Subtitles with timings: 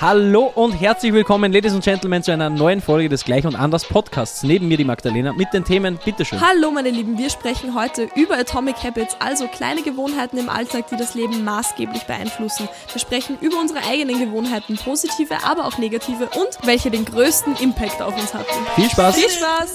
[0.00, 3.84] Hallo und herzlich willkommen, Ladies und Gentlemen, zu einer neuen Folge des Gleich und Anders
[3.84, 4.42] Podcasts.
[4.42, 6.40] Neben mir die Magdalena mit den Themen, bitteschön.
[6.40, 10.96] Hallo meine Lieben, wir sprechen heute über Atomic Habits, also kleine Gewohnheiten im Alltag, die
[10.96, 12.68] das Leben maßgeblich beeinflussen.
[12.92, 18.00] Wir sprechen über unsere eigenen Gewohnheiten, positive, aber auch negative und welche den größten Impact
[18.00, 18.66] auf uns hatten.
[18.76, 19.16] Viel Spaß!
[19.16, 19.72] Viel Spaß!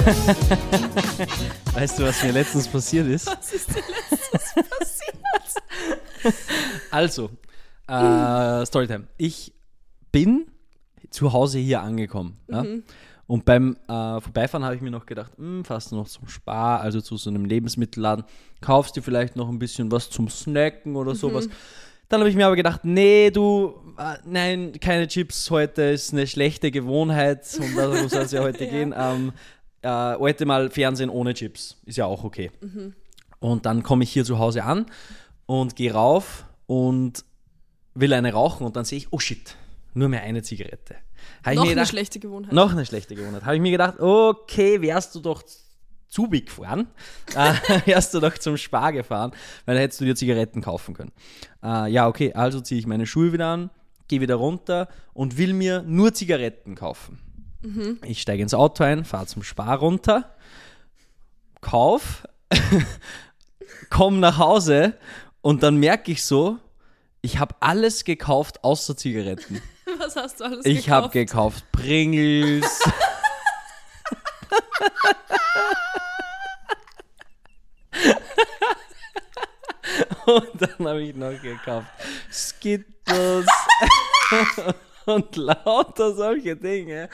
[1.74, 3.26] Weißt du, was mir letztens passiert ist?
[3.26, 5.16] Was ist denn letztes passiert?
[6.90, 7.30] Also,
[7.86, 9.04] äh, Storytime.
[9.16, 9.52] Ich
[10.12, 10.46] bin
[11.10, 12.36] zu Hause hier angekommen.
[12.48, 12.64] Ja?
[13.26, 17.00] Und beim äh, Vorbeifahren habe ich mir noch gedacht, hm, fast noch zum Spar, also
[17.00, 18.24] zu so einem Lebensmittelladen,
[18.60, 21.48] kaufst du vielleicht noch ein bisschen was zum Snacken oder sowas.
[22.08, 26.26] Dann habe ich mir aber gedacht, nee, du, äh, nein, keine Chips heute ist eine
[26.26, 28.70] schlechte Gewohnheit und darum soll es ja heute Ja.
[28.70, 28.94] gehen.
[28.96, 29.32] Ähm,
[29.82, 32.50] äh, heute mal Fernsehen ohne Chips, ist ja auch okay.
[33.38, 34.86] Und dann komme ich hier zu Hause an
[35.46, 37.24] und gehe rauf und
[37.94, 39.56] will eine rauchen und dann sehe ich, oh shit,
[39.94, 40.96] nur mehr eine Zigarette.
[41.44, 42.52] Hab Noch mir eine gedacht, schlechte Gewohnheit.
[42.52, 43.44] noch eine schlechte Gewohnheit.
[43.44, 45.42] Habe ich mir gedacht, okay, wärst du doch
[46.08, 46.88] zu Big gefahren,
[47.34, 47.54] äh,
[47.86, 49.32] wärst du doch zum Spar gefahren,
[49.64, 51.12] weil da hättest du dir Zigaretten kaufen können.
[51.62, 53.70] Äh, ja, okay, also ziehe ich meine Schuhe wieder an,
[54.08, 57.18] gehe wieder runter und will mir nur Zigaretten kaufen.
[58.04, 60.34] Ich steige ins Auto ein, fahre zum Spar runter,
[61.60, 62.26] kauf,
[63.90, 64.94] komm nach Hause
[65.42, 66.58] und dann merke ich so,
[67.20, 69.60] ich habe alles gekauft außer Zigaretten.
[69.98, 71.62] Was hast du alles Ich habe gekauft?
[71.62, 72.80] gekauft Pringles.
[80.26, 81.88] Und dann habe ich noch gekauft
[82.30, 83.46] Skittles
[85.06, 87.08] und lauter solche Dinge.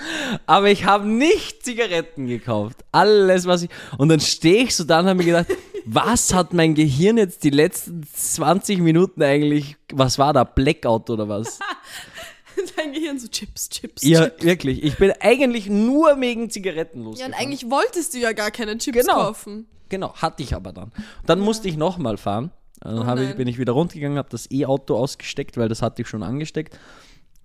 [0.46, 2.84] Aber ich habe nicht Zigaretten gekauft.
[2.92, 3.70] Alles, was ich.
[3.98, 5.46] Und dann stehe ich so da und habe mir gedacht,
[5.86, 9.76] was hat mein Gehirn jetzt die letzten 20 Minuten eigentlich.
[9.92, 10.44] Was war da?
[10.44, 11.58] Blackout oder was?
[12.76, 14.42] Dein Gehirn so Chips, Chips, Ja, Chips.
[14.44, 14.82] wirklich.
[14.82, 18.98] Ich bin eigentlich nur wegen Zigaretten Ja, und eigentlich wolltest du ja gar keine Chips
[18.98, 19.14] Genau.
[19.24, 19.66] kaufen.
[19.90, 20.90] Genau, hatte ich aber dann.
[21.26, 22.50] Dann musste ich nochmal fahren.
[22.80, 23.36] Dann ich, Oh nein.
[23.36, 26.78] bin ich wieder runtergegangen, habe das E-Auto ausgesteckt, weil das hatte ich schon angesteckt.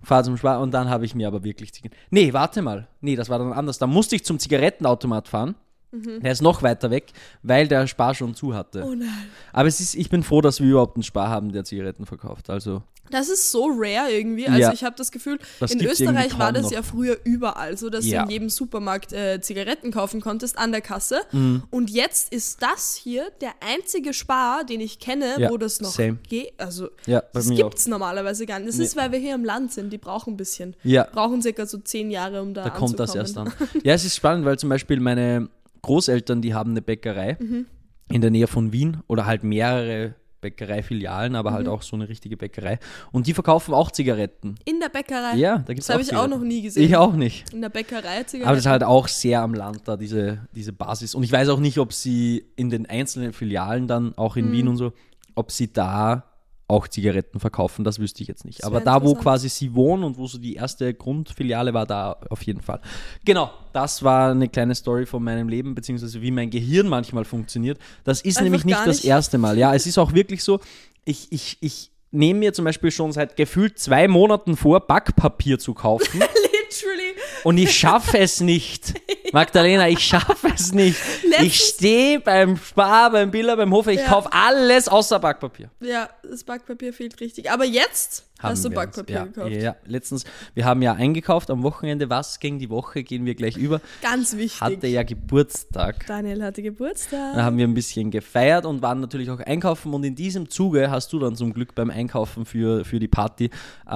[0.02, 1.96] Fahr zum Spar und dann habe ich mir aber wirklich Zigaretten.
[2.10, 2.88] Nee, warte mal.
[3.00, 3.78] Nee, das war dann anders.
[3.78, 5.54] Da musste ich zum Zigarettenautomat fahren.
[5.92, 8.78] Der ist noch weiter weg, weil der Spar schon zu hatte.
[8.80, 8.84] Mhm.
[8.90, 9.08] Oh nein.
[9.52, 12.48] Aber es ist, ich bin froh, dass wir überhaupt einen Spar haben, der Zigaretten verkauft.
[12.48, 14.46] Also, Das ist so rare irgendwie.
[14.46, 14.72] Also Ja.
[14.72, 16.72] ich habe das Gefühl, Das in Österreich war das noch.
[16.72, 18.20] ja früher überall so, dass Ja.
[18.22, 21.20] du in jedem Supermarkt äh, Zigaretten kaufen konntest an der Kasse.
[21.32, 21.64] Mhm.
[21.70, 25.94] Und jetzt ist das hier der einzige Spar, den ich kenne, Ja, wo das noch
[26.26, 26.54] geht.
[26.56, 26.88] Also
[27.34, 28.70] das mir gibt's normalerweise gar nicht.
[28.70, 29.92] Das ist, weil wir hier im Land sind.
[29.92, 30.74] Die brauchen ein bisschen.
[30.84, 31.06] Ja.
[31.12, 33.52] Brauchen circa so zehn Jahre, um da Da kommt das erst an.
[33.82, 35.50] Ja, es ist spannend, weil zum Beispiel meine
[35.82, 37.66] Großeltern, die haben eine Bäckerei Mhm.
[38.10, 41.54] in der Nähe von Wien oder halt mehrere Bäckereifilialen, aber Mhm.
[41.54, 42.78] halt auch so eine richtige Bäckerei.
[43.12, 44.56] Und die verkaufen auch Zigaretten.
[44.64, 45.36] In der Bäckerei.
[45.36, 46.82] Ja, da gibt's Das habe auch ich auch noch nie gesehen.
[46.84, 47.52] Ich auch nicht.
[47.52, 48.48] In der Bäckerei Zigaretten.
[48.48, 51.14] Aber das ist halt auch sehr am Land da, diese, diese Basis.
[51.14, 54.52] Und ich weiß auch nicht, ob sie in den einzelnen Filialen dann, auch in Mhm.
[54.52, 54.92] Wien und so,
[55.36, 56.24] ob sie da
[56.68, 58.60] auch Zigaretten verkaufen, das wüsste ich jetzt nicht.
[58.60, 62.16] Das Aber da, wo quasi sie wohnen und wo so die erste Grundfiliale war, da
[62.30, 62.80] auf jeden Fall.
[63.24, 67.78] Genau, das war eine kleine Story von meinem Leben, beziehungsweise wie mein Gehirn manchmal funktioniert.
[68.04, 69.06] Das ist Einfach nämlich nicht gar das nicht.
[69.06, 69.58] erste Mal.
[69.58, 70.60] Ja, es ist auch wirklich so,
[71.04, 75.74] ich, ich, ich nehme mir zum Beispiel schon seit gefühlt zwei Monaten vor, Backpapier zu
[75.74, 76.20] kaufen.
[76.20, 77.12] Literally.
[77.44, 78.94] Und ich schaffe es nicht.
[79.32, 80.96] Magdalena, ich schaffe es nicht.
[81.22, 84.06] Ich Letztens- stehe beim Spar, beim Biller, beim Hofer, ich Ja.
[84.08, 85.70] kaufe alles außer Backpapier.
[85.80, 87.50] Ja, das Backpapier fehlt richtig.
[87.50, 88.86] Aber jetzt hast du Haben wir uns.
[88.96, 89.50] Backpapier ja, gekauft.
[89.52, 93.56] Ja, letztens, wir haben ja eingekauft am Wochenende, was gegen die Woche, gehen wir gleich
[93.56, 93.80] über.
[94.02, 94.60] Ganz wichtig.
[94.60, 96.06] Hatte ja Geburtstag.
[96.06, 97.34] Daniel hatte Geburtstag.
[97.34, 99.94] Dann haben wir ein bisschen gefeiert und waren natürlich auch einkaufen.
[99.94, 103.46] Und in diesem Zuge hast du dann zum Glück beim Einkaufen für, für die Party
[103.46, 103.50] äh,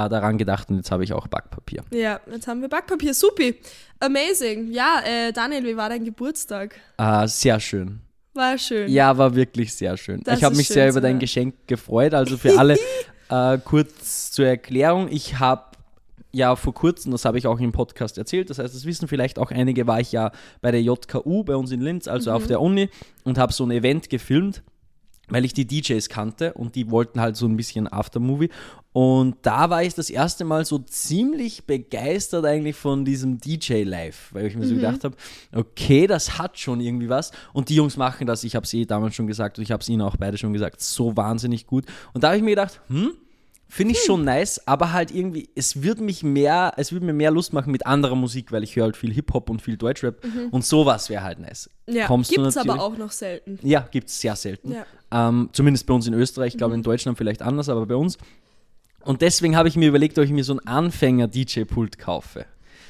[0.08, 0.70] daran gedacht.
[0.70, 1.84] Und jetzt habe ich auch Backpapier.
[1.90, 3.12] Ja, jetzt haben wir Backpapier.
[3.36, 3.54] Supi.
[4.00, 4.72] Amazing.
[4.72, 6.76] Ja, äh, Daniel, wie war dein Geburtstag?
[6.98, 8.00] Äh, sehr schön.
[8.34, 8.90] War schön.
[8.90, 10.20] Ja, war wirklich sehr schön.
[10.24, 11.18] Das ich habe mich schön sehr über dein.
[11.18, 12.12] Geschenk gefreut.
[12.12, 12.78] Also für alle
[13.30, 15.08] äh, kurz zur Erklärung.
[15.10, 15.62] Ich habe
[16.32, 19.38] ja vor kurzem, das habe ich auch im Podcast erzählt, das heißt, das wissen vielleicht
[19.38, 22.36] auch einige, war ich ja bei der JKU bei uns in Linz, also Mhm.
[22.36, 22.90] auf der Uni
[23.24, 24.62] und habe so ein Event gefilmt
[25.28, 28.50] weil ich die DJs kannte und die wollten halt so ein bisschen Aftermovie.
[28.92, 34.30] Und da war ich das erste Mal so ziemlich begeistert eigentlich von diesem DJ Live,
[34.32, 34.78] weil ich mir so Mhm.
[34.78, 35.16] gedacht habe,
[35.52, 37.30] okay, das hat schon irgendwie was.
[37.52, 39.82] Und die Jungs machen das, ich habe es eh damals schon gesagt und ich habe
[39.82, 41.84] es ihnen auch beide schon gesagt, so wahnsinnig gut.
[42.14, 43.12] Und da habe ich mir gedacht, hm,
[43.68, 47.32] Finde ich schon nice, aber halt irgendwie, es wird mich mehr, es würde mir mehr
[47.32, 50.64] Lust machen mit anderer Musik, weil ich höre halt viel Hip-Hop und viel Deutschrap und
[50.64, 51.68] sowas wäre halt nice.
[51.88, 53.58] Ja, Kommst du gibt's aber auch noch selten.
[53.64, 54.70] Ja, gibt es sehr selten.
[54.70, 54.86] Ja.
[55.10, 58.18] Ähm, zumindest bei uns in Österreich, ich glaube in Deutschland vielleicht anders, aber bei uns.
[59.04, 62.46] Und deswegen habe ich mir überlegt, ob ich mir so einen Anfänger-DJ-Pult kaufe.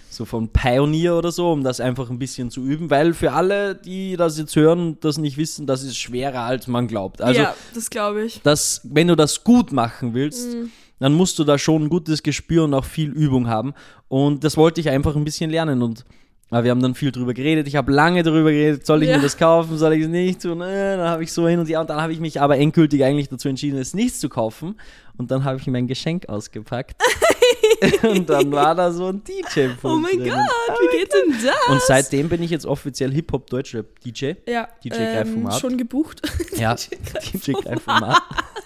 [0.08, 3.74] So von Pioneer oder so, um das einfach ein bisschen zu üben, weil für alle,
[3.74, 7.20] die das jetzt hören und das nicht wissen, das ist schwerer, als man glaubt.
[7.20, 8.40] Also, ja, das glaube ich.
[8.42, 10.56] das, wenn du das gut machen willst,
[11.00, 13.74] dann musst du da schon ein gutes Gespür und auch viel Übung haben.
[14.08, 15.82] Und das wollte ich einfach ein bisschen lernen.
[15.82, 16.06] Und
[16.50, 17.66] äh, wir haben dann viel drüber geredet.
[17.68, 19.16] Ich habe lange darüber geredet, soll ich Ja.
[19.16, 20.60] mir das kaufen, soll ich es nicht tun?
[20.60, 21.80] Äh, dann habe ich so hin und her.
[21.80, 24.76] Und dann habe ich mich aber endgültig eigentlich dazu entschieden, es nicht zu kaufen.
[25.16, 26.96] Und dann habe ich mein Geschenk ausgepackt.
[28.02, 30.28] und dann war da so ein dj Oh mein Gott,
[30.80, 31.54] wie geht denn das?
[31.68, 34.32] Und seitdem bin ich jetzt offiziell Hip-Hop-Deutschrap-DJ.
[34.46, 36.22] ja, DJ ähm, schon gebucht.
[36.56, 38.22] Ja, DJ Greifformat.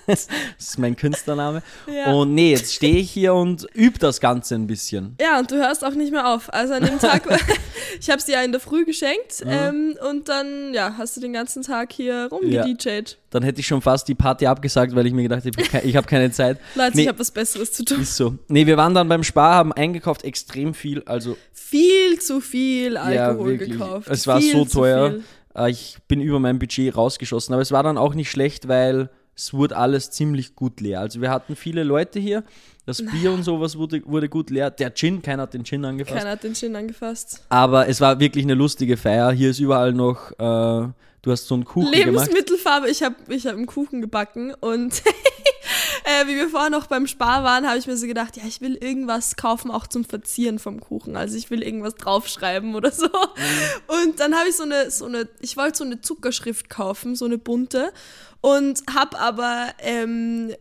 [0.06, 0.28] Das
[0.58, 1.62] ist mein Künstername.
[1.92, 2.12] Ja.
[2.12, 5.16] Und nee, jetzt stehe ich hier und übe das Ganze ein bisschen.
[5.20, 6.52] Ja, und du hörst auch nicht mehr auf.
[6.52, 7.22] Also an dem Tag,
[8.00, 9.50] ich habe es dir ja in der Früh geschenkt Mhm.
[9.50, 13.18] ähm, und dann ja, hast du den ganzen Tag hier rumgedjed.
[13.30, 15.98] Dann hätte ich schon fast die Party abgesagt, weil ich mir gedacht habe, ich habe
[15.98, 16.58] hab keine Zeit.
[16.74, 17.02] Leute, Nee.
[17.02, 18.00] ich habe was Besseres zu tun.
[18.02, 18.34] Ist so.
[18.48, 21.02] Nee, wir waren dann beim Spar, haben eingekauft, extrem viel.
[21.06, 23.70] Also, Viel zu viel Alkohol wirklich.
[23.72, 24.08] gekauft.
[24.10, 25.14] Es war viel so teuer.
[25.54, 27.52] äh, ich bin über mein Budget rausgeschossen.
[27.54, 30.98] Aber es war dann auch nicht schlecht, weil es wurde alles ziemlich gut leer.
[31.00, 32.42] Also, wir hatten viele Leute hier.
[32.86, 34.70] Das Bier und sowas wurde, wurde gut leer.
[34.72, 36.18] Der Gin, keiner hat den Gin angefasst.
[36.18, 37.44] Keiner hat den Gin angefasst.
[37.48, 39.30] Aber es war wirklich eine lustige Feier.
[39.30, 40.88] Hier ist überall noch, äh,
[41.22, 42.06] du hast so einen Kuchen gemacht.
[42.06, 45.02] Lebensmittelfarbe, ich habe ich hab einen Kuchen gebacken und
[46.04, 48.60] äh, wie wir vorher noch beim Spar waren, habe ich mir so gedacht, ja, ich
[48.60, 51.16] will irgendwas kaufen, auch zum Verzieren vom Kuchen.
[51.16, 53.06] Also ich will irgendwas draufschreiben oder so.
[53.06, 54.04] Mhm.
[54.04, 57.24] Und dann habe ich so eine, so eine, ich wollte so eine Zuckerschrift kaufen, so
[57.24, 57.92] eine bunte
[58.40, 60.52] und habe aber ähm,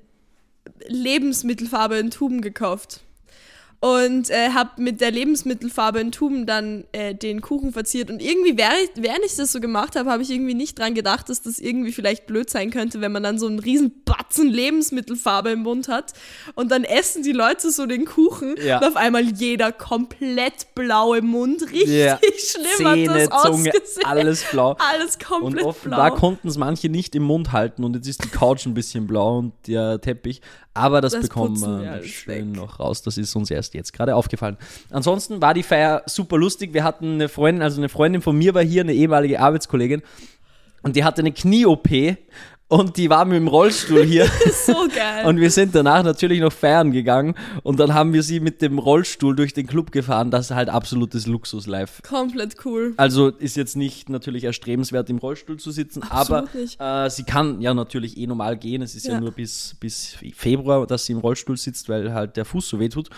[0.87, 3.01] Lebensmittelfarbe in Tuben gekauft.
[3.81, 8.09] Und äh, habe mit der Lebensmittelfarbe in Tuben dann äh, den Kuchen verziert.
[8.11, 10.95] Und irgendwie, während ich, während ich das so gemacht habe, habe ich irgendwie nicht dran
[10.95, 14.49] gedacht, dass das irgendwie vielleicht blöd sein könnte, wenn man dann so einen riesen Batzen
[14.49, 16.11] Lebensmittelfarbe im Mund hat.
[16.55, 18.79] Und dann essen die Leute so den Kuchen Ja.
[18.79, 21.61] und auf einmal jeder komplett blau im Mund.
[21.71, 22.19] Richtig Ja.
[22.37, 24.05] schlimm hat Zähne, das Zunge, ausgesehen.
[24.05, 24.75] alles blau.
[24.79, 26.19] Alles Und komplett offenbar blau.
[26.19, 29.37] konnten es manche nicht im Mund halten und jetzt ist die Couch ein bisschen blau
[29.39, 30.41] und der Teppich.
[30.73, 32.57] Aber das, Das bekommen wir alles schön weg.
[32.61, 33.01] noch raus.
[33.01, 34.57] Das ist uns erst jetzt gerade aufgefallen.
[34.89, 36.73] Ansonsten war die Feier super lustig.
[36.73, 40.01] Wir hatten eine Freundin, also eine Freundin von mir war hier, eine ehemalige Arbeitskollegin.
[40.81, 41.89] Und die hatte eine Knie-OP
[42.69, 44.25] und die war mit dem Rollstuhl hier.
[44.65, 45.25] so geil.
[45.25, 47.33] Und wir sind danach natürlich noch feiern gegangen
[47.63, 50.29] und dann haben wir sie mit dem Rollstuhl durch den Club gefahren.
[50.29, 52.03] Das ist halt absolutes Luxus-Life.
[52.03, 52.93] komplett cool.
[52.95, 56.47] Also ist jetzt nicht natürlich erstrebenswert, im Rollstuhl zu sitzen, Absolut
[56.79, 58.83] aber äh, sie kann ja natürlich eh normal gehen.
[58.83, 59.19] Es ist ja, Ja.
[59.19, 62.89] nur bis, bis Februar, dass sie im Rollstuhl sitzt, weil halt der Fuß so weh
[62.89, 63.09] tut.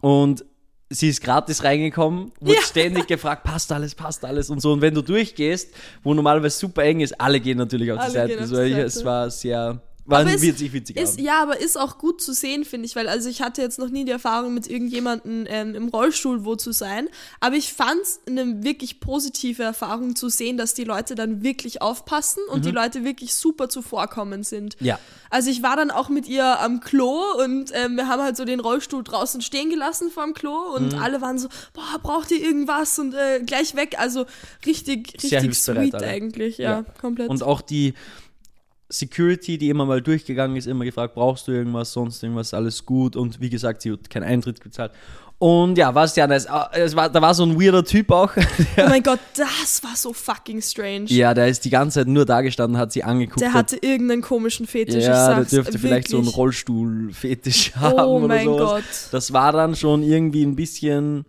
[0.00, 0.44] Und
[0.90, 2.62] sie ist gratis reingekommen, wurde Ja.
[2.62, 4.72] ständig gefragt, passt alles, passt alles und so.
[4.72, 8.12] Und wenn du durchgehst, wo normalerweise super eng ist, alle gehen natürlich auf die Alle
[8.12, 8.28] Seite.
[8.28, 8.86] gehen auf Also die ich, Seite.
[8.86, 11.20] es war sehr, war Aber ein witzig, witziger Ist, Abend.
[11.26, 13.90] ja, aber ist auch gut zu sehen, finde ich, weil also ich hatte jetzt noch
[13.90, 17.08] nie die Erfahrung, mit irgendjemandem ähm, im Rollstuhl wo zu sein,
[17.40, 21.82] aber ich fand es eine wirklich positive Erfahrung zu sehen, dass die Leute dann wirklich
[21.82, 24.80] aufpassen und die Leute wirklich super zuvorkommend sind.
[24.80, 24.86] Mhm.
[24.86, 24.98] Ja.
[25.30, 28.46] Also ich war dann auch mit ihr am Klo und ähm, wir haben halt so
[28.46, 31.02] den Rollstuhl draußen stehen gelassen vor dem Klo und Mhm.
[31.02, 33.96] alle waren so, boah, braucht ihr irgendwas und äh, gleich weg.
[33.98, 34.24] Also
[34.64, 36.06] richtig, richtig sweet alle.
[36.06, 36.84] eigentlich, ja, Ja.
[36.98, 37.28] komplett.
[37.28, 37.92] Und auch die
[38.90, 43.16] Security, die immer mal durchgegangen ist, immer gefragt, brauchst du irgendwas, sonst irgendwas, alles gut.
[43.16, 44.92] Und wie gesagt, sie hat keinen Eintritt gezahlt.
[45.40, 46.48] Und ja, war es ja nice.
[46.48, 48.32] Ah, Es war, da war so ein weirder Typ auch.
[48.76, 51.04] oh mein Gott, das war so fucking strange.
[51.10, 53.40] ja, der ist die ganze Zeit nur da gestanden, hat sie angeguckt.
[53.40, 56.36] Der hat- hatte irgendeinen komischen Fetisch, ja, der dürfte vielleicht so einen wirklich.
[56.38, 58.70] Rollstuhl-Fetisch haben Oh oder mein sowas.
[58.72, 58.84] Gott.
[59.12, 61.24] Das war dann schon irgendwie ein bisschen.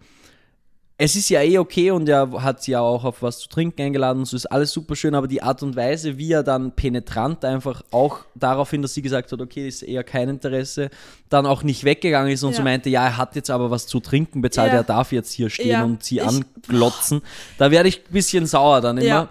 [1.02, 3.82] Es ist ja eh okay und er hat sie ja auch auf was zu trinken
[3.84, 6.74] eingeladen und so ist alles super schön, aber die Art und Weise, wie er dann
[6.74, 10.90] penetrant einfach auch daraufhin, dass sie gesagt hat, okay, ist eher kein Interesse,
[11.30, 12.58] dann auch nicht weggegangen ist und Ja.
[12.58, 14.80] so meinte, ja, er hat jetzt aber was zu trinken bezahlt, Ja.
[14.80, 17.22] er darf jetzt hier stehen Ja, und sie ich- anglotzen.
[17.58, 19.30] Da werde ich ein bisschen sauer dann immer.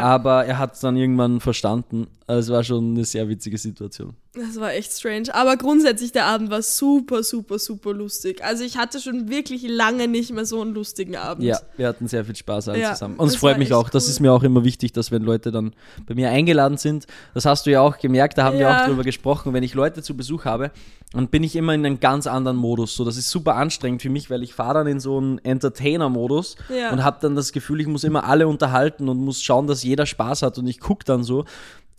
[0.00, 2.06] Aber er hat es dann irgendwann verstanden.
[2.26, 4.14] Also es war schon eine sehr witzige Situation.
[4.34, 5.34] Das war echt strange.
[5.34, 8.42] Aber grundsätzlich, der Abend war super, super, super lustig.
[8.44, 11.44] Also ich hatte schon wirklich lange nicht mehr so einen lustigen Abend.
[11.44, 13.16] Ja, wir hatten sehr viel Spaß alle Ja, zusammen.
[13.16, 13.88] Und es das freut mich auch.
[13.90, 14.10] Das cool.
[14.10, 15.74] ist mir auch immer wichtig, dass wenn Leute dann
[16.06, 18.82] bei mir eingeladen sind, das hast du ja auch gemerkt, da haben wir Ja.
[18.82, 20.70] auch drüber gesprochen, wenn ich Leute zu Besuch habe,
[21.12, 22.96] dann bin ich immer in einem ganz anderen Modus.
[22.96, 26.56] So, das ist super anstrengend für mich, weil ich fahre dann in so einen Entertainer-Modus
[26.76, 26.90] Ja.
[26.92, 30.06] und habe dann das Gefühl, ich muss immer alle unterhalten und muss schauen, dass jeder
[30.06, 31.44] Spaß hat und ich gucke dann so.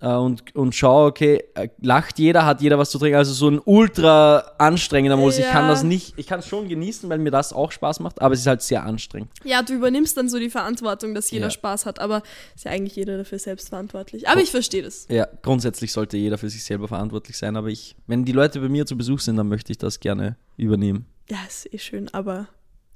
[0.02, 3.18] Äh, und, und schaue, okay, äh, lacht jeder, hat jeder was zu trinken.
[3.18, 5.38] Also so ein ultra anstrengender Modus.
[5.38, 5.70] Ich kann Ja.
[5.72, 8.42] das nicht, ich kann es schon genießen, weil mir das auch Spaß macht, aber es
[8.42, 9.30] ist halt sehr anstrengend.
[9.44, 11.52] Ja, du übernimmst dann so die Verantwortung, dass jeder Ja.
[11.52, 12.24] Spaß hat, aber
[12.56, 14.28] ist ja eigentlich jeder dafür selbst verantwortlich.
[14.28, 15.08] Aber ich verstehe das.
[15.10, 18.70] Ja, grundsätzlich sollte jeder für sich selber verantwortlich sein, aber ich, wenn die Leute bei
[18.70, 21.06] mir zu Besuch sind, dann möchte ich das gerne übernehmen.
[21.30, 22.48] Ja, ist eh schön, aber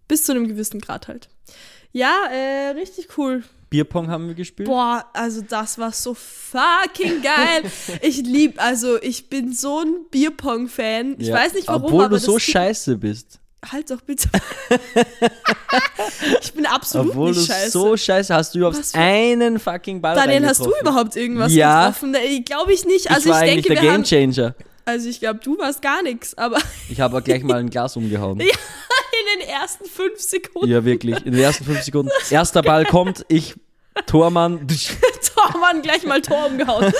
[0.07, 1.29] bis zu einem gewissen Grad halt.
[1.91, 3.43] Ja, äh, richtig cool.
[3.69, 4.67] Bierpong haben wir gespielt.
[4.67, 7.63] Boah, also das war so fucking geil.
[8.01, 11.15] ich lieb, also ich bin so ein Bierpong-Fan.
[11.19, 11.35] Ich Ja.
[11.35, 13.39] weiß nicht warum, Obwohl aber du so scheiße bist.
[13.71, 14.29] Halt doch bitte.
[16.41, 17.69] ich bin absolut Obwohl nicht du scheiße.
[17.71, 21.87] so scheiße hast du überhaupt einen fucking Ball Daniel, hast du überhaupt irgendwas Ja.
[21.89, 22.15] getroffen?
[22.25, 23.11] Ich glaube ich nicht.
[23.11, 24.55] Also ich war ich, denke, der wir haben, Gamechanger.
[24.85, 26.57] also ich glaube, du warst gar nichts, aber
[26.89, 28.39] Ich habe gleich mal ein Glas umgehauen.
[28.39, 28.47] den
[29.49, 31.17] ersten fünf Sekunden Ja, wirklich.
[31.25, 32.11] In den ersten fünf Sekunden.
[32.29, 33.55] Erster Ball kommt, ich,
[34.05, 34.67] Tormann.
[35.35, 36.91] Tormann gleich mal Tor umgehauen.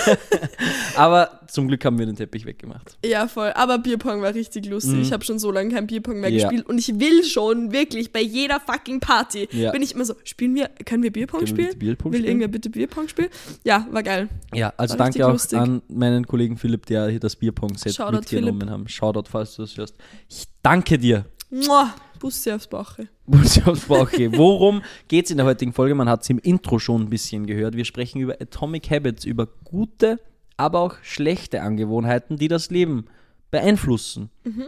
[0.96, 2.96] Aber zum Glück haben wir den Teppich weggemacht.
[3.04, 3.52] Ja, voll.
[3.54, 4.94] Aber Bierpong war richtig lustig.
[4.94, 5.02] Mhm.
[5.02, 6.48] Ich habe schon so lange kein Bierpong mehr Ja.
[6.48, 9.72] gespielt und ich will schon wirklich bei jeder fucking Party Ja.
[9.72, 11.68] bin ich immer so, spielen wir, können wir Bierpong Können wir spielen?
[11.68, 12.28] bitte Bierpong will spielen?
[12.30, 13.28] irgendwer bitte Bierpong spielen?
[13.64, 14.28] Ja, war geil.
[14.54, 15.58] Ja, also War danke auch lustig.
[15.58, 18.88] an meinen Kollegen Philipp, der hier das Bierpong-Set mitgenommen haben.
[18.88, 19.94] Shoutout, falls du das hörst.
[20.28, 21.24] Ich danke dir.
[21.50, 23.08] Mua, Busse aufs Bauche.
[23.26, 24.36] Muss aufs Bauch gehen.
[24.36, 25.96] Worum geht es in der heutigen Folge?
[25.96, 27.74] Man hat es im Intro schon ein bisschen gehört.
[27.74, 30.20] Wir sprechen über Atomic Habits, über gute,
[30.56, 33.06] aber auch schlechte Angewohnheiten, die das Leben
[33.50, 34.30] beeinflussen.
[34.44, 34.66] Mhm.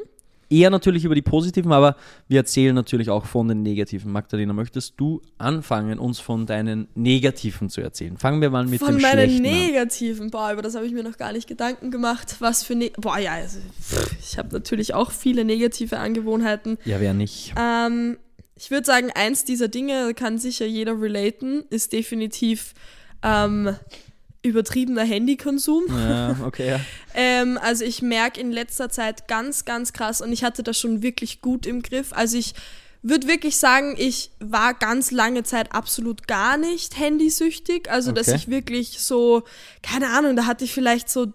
[0.52, 1.96] Eher natürlich über die positiven, aber
[2.28, 4.12] wir erzählen natürlich auch von den negativen.
[4.12, 8.18] Magdalena, möchtest du anfangen, uns von deinen negativen zu erzählen?
[8.18, 9.52] Fangen wir mal mit Von dem meinen Schlechten an.
[9.52, 12.36] negativen, boah, über das habe ich mir noch gar nicht Gedanken gemacht.
[12.40, 13.58] Was für ne boah, ja, also,
[14.20, 16.76] ich habe natürlich auch viele negative Angewohnheiten.
[16.84, 17.54] Ja, wer nicht?
[17.58, 18.18] Ähm,
[18.56, 22.74] ich würde sagen, eins dieser Dinge kann sicher jeder relaten, ist definitiv
[23.22, 23.74] ähm,
[24.42, 25.84] übertriebener Handykonsum.
[25.88, 26.80] Ja, okay, ja.
[27.14, 31.02] Ähm, also ich merke in letzter Zeit ganz, ganz krass und ich hatte das schon
[31.02, 32.12] wirklich gut im Griff.
[32.12, 32.54] Also ich
[33.02, 37.90] würde wirklich sagen, ich war ganz lange Zeit absolut gar nicht handysüchtig.
[37.90, 38.36] Also dass Okay.
[38.36, 39.42] ich wirklich so,
[39.82, 41.32] keine Ahnung, da hatte ich vielleicht so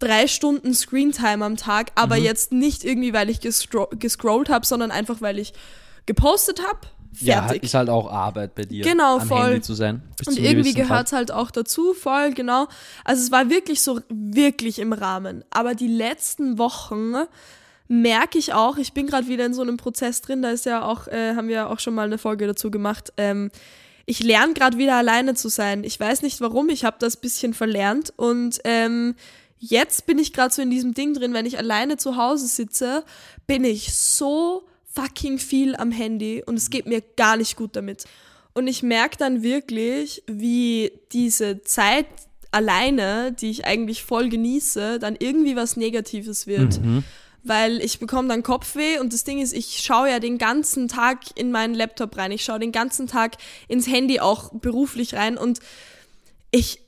[0.00, 2.22] drei Stunden Screentime am Tag, aber Mhm.
[2.24, 5.52] jetzt nicht irgendwie, weil ich gescro gescrollt habe, sondern einfach, weil ich
[6.06, 6.80] gepostet habe.
[7.20, 7.64] Ja, Fertig.
[7.64, 9.44] ist halt auch Arbeit bei dir, Genau, am voll.
[9.44, 10.02] Handy zu sein.
[10.26, 12.68] Und irgendwie gehört es halt auch dazu, voll, genau.
[13.04, 15.44] Also es war wirklich so, wirklich im Rahmen.
[15.50, 17.14] Aber die letzten Wochen
[17.88, 20.84] merke ich auch, ich bin gerade wieder in so einem Prozess drin, da ist ja
[20.84, 23.12] auch, äh, haben wir ja auch schon mal eine Folge dazu gemacht.
[23.16, 23.50] Ähm,
[24.04, 25.84] ich lerne gerade wieder alleine zu sein.
[25.84, 28.12] Ich weiß nicht warum, ich habe das bisschen verlernt.
[28.16, 29.14] Und ähm,
[29.58, 33.04] jetzt bin ich gerade so in diesem Ding drin, wenn ich alleine zu Hause sitze,
[33.46, 34.62] bin ich so
[34.98, 38.04] fucking viel am Handy und es geht mir gar nicht gut damit.
[38.52, 42.06] Und ich merke dann wirklich, wie diese Zeit
[42.50, 46.80] alleine, die ich eigentlich voll genieße, dann irgendwie was Negatives wird.
[47.44, 51.20] Weil ich bekomme dann Kopfweh und das Ding ist, ich schaue ja den ganzen Tag
[51.36, 53.36] in meinen Laptop rein, ich schaue den ganzen Tag
[53.68, 55.60] ins Handy auch beruflich rein und
[56.50, 56.80] ich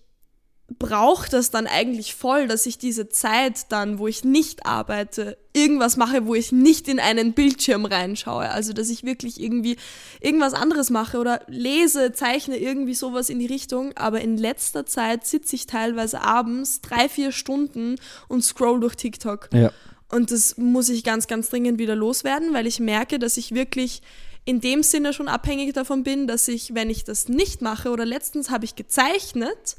[0.79, 5.97] brauche das dann eigentlich voll, dass ich diese Zeit dann, wo ich nicht arbeite, irgendwas
[5.97, 8.49] mache, wo ich nicht in einen Bildschirm reinschaue.
[8.51, 9.77] Also, dass ich wirklich irgendwie
[10.21, 13.97] irgendwas anderes mache oder lese, zeichne, irgendwie sowas in die Richtung.
[13.97, 17.97] Aber in letzter Zeit sitze ich teilweise abends drei, vier Stunden
[18.29, 19.49] und scroll durch TikTok.
[19.53, 19.73] Ja.
[20.09, 24.03] Und das muss ich ganz, ganz dringend wieder loswerden, weil ich merke, dass ich wirklich
[24.45, 28.05] in dem Sinne schon abhängig davon bin, dass ich, wenn ich das nicht mache, oder
[28.05, 29.77] letztens habe ich gezeichnet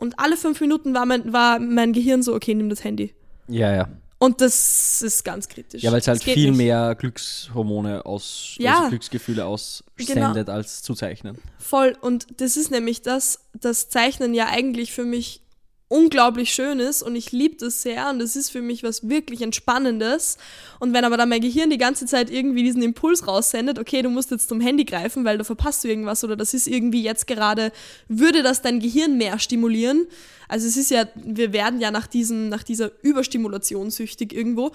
[0.00, 3.14] und alle fünf Minuten war mein, war mein Gehirn so, okay, nimm das Handy.
[3.48, 3.88] Ja, ja.
[4.18, 5.82] Und das ist ganz kritisch.
[5.82, 6.58] Ja, weil es halt viel nicht.
[6.58, 8.76] mehr Glückshormone aus, Ja.
[8.78, 11.38] also Glücksgefühle aussendet als zu zeichnen.
[11.58, 11.96] Voll.
[12.00, 15.42] Und das ist nämlich das, das Zeichnen ja eigentlich für mich
[15.90, 19.42] unglaublich schön ist und ich liebe das sehr und das ist für mich was wirklich
[19.42, 20.38] Entspannendes.
[20.78, 24.08] Und wenn aber dann mein Gehirn die ganze Zeit irgendwie diesen Impuls raussendet, okay, du
[24.08, 27.26] musst jetzt zum Handy greifen, weil da verpasst du irgendwas oder das ist irgendwie jetzt
[27.26, 27.72] gerade,
[28.06, 30.06] würde das dein Gehirn mehr stimulieren.
[30.46, 34.70] Also es ist ja, wir werden ja nach, diesem, nach dieser Überstimulation süchtig irgendwo.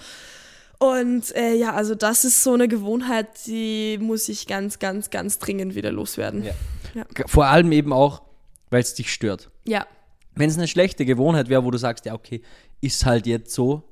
[0.78, 5.38] Und äh, ja, also das ist so eine Gewohnheit, die muss ich ganz, ganz, ganz
[5.38, 6.44] dringend wieder loswerden.
[6.44, 7.06] Ja.
[7.26, 8.20] Vor allem eben auch,
[8.68, 9.48] weil es dich stört.
[9.64, 9.86] ja.
[10.36, 12.42] Wenn es eine schlechte Gewohnheit wäre, wo du sagst, ja, okay,
[12.80, 13.82] ist halt jetzt so,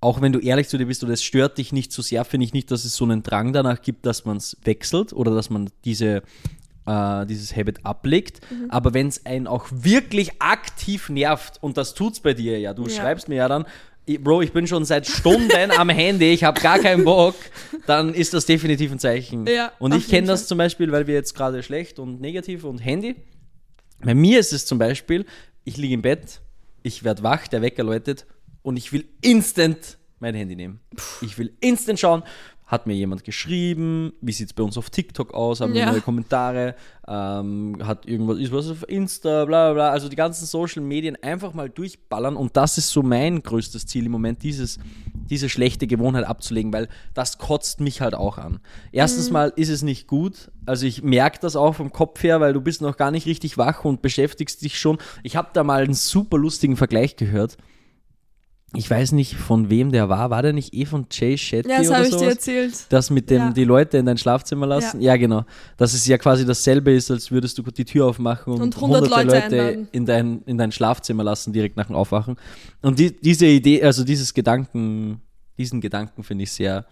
[0.00, 2.46] auch wenn du ehrlich zu dir bist oder es stört dich nicht so sehr, finde
[2.46, 5.50] ich nicht, dass es so einen Drang danach gibt, dass man es wechselt oder dass
[5.50, 6.22] man diese,
[6.86, 8.40] äh, dieses Habit ablegt.
[8.50, 8.70] Mhm.
[8.70, 12.84] Aber wenn es einen auch wirklich aktiv nervt, und das tut's bei dir ja, du
[12.84, 12.88] Ja.
[12.90, 13.66] schreibst mir ja dann,
[14.08, 17.34] "I- Bro, ich bin schon seit Stunden am Handy, ich habe gar keinen Bock,
[17.86, 19.46] dann ist das definitiv ein Zeichen.
[19.46, 22.78] Ja, und ich kenne das zum Beispiel, weil wir jetzt gerade schlecht und negativ und
[22.78, 23.16] Handy.
[24.02, 25.26] Bei mir ist es zum Beispiel,
[25.70, 26.40] ich liege im Bett,
[26.82, 28.26] ich werde wach, der Wecker läutet
[28.62, 30.80] und ich will instant mein Handy nehmen.
[31.22, 32.22] Ich will instant schauen,
[32.66, 35.90] hat mir jemand geschrieben, wie sieht es bei uns auf TikTok aus, haben wir Ja.
[35.90, 36.76] neue Kommentare,
[37.08, 39.90] ähm, hat irgendwas, ist was auf Insta, bla bla bla.
[39.90, 44.06] Also die ganzen Social Medien einfach mal durchballern und das ist so mein größtes Ziel
[44.06, 44.78] im Moment, dieses,
[45.28, 48.60] diese schlechte Gewohnheit abzulegen, weil das kotzt mich halt auch an.
[48.92, 52.52] Erstens mal ist es nicht gut, also ich merke das auch vom Kopf her, weil
[52.52, 54.98] du bist noch gar nicht richtig wach und beschäftigst dich schon.
[55.24, 57.56] Ich habe da mal einen super lustigen Vergleich gehört.
[58.74, 60.30] Ich weiß nicht, von wem der war.
[60.30, 62.74] War der nicht eh von Jay Shetty Ja, das habe ich dir erzählt.
[62.88, 63.50] Das mit dem, Ja.
[63.52, 65.00] die Leute in dein Schlafzimmer lassen?
[65.00, 65.16] Ja.
[65.16, 65.44] genau.
[65.76, 69.02] Dass es ja quasi dasselbe ist, als würdest du die Tür aufmachen und, Und 100
[69.02, 69.88] hunderte Leute einladen.
[69.90, 72.36] in dein, in dein Schlafzimmer lassen, direkt nach dem Aufwachen.
[72.82, 75.20] Und die, diese Idee, also dieses Gedanken,
[75.58, 76.86] diesen Gedanken finde ich sehr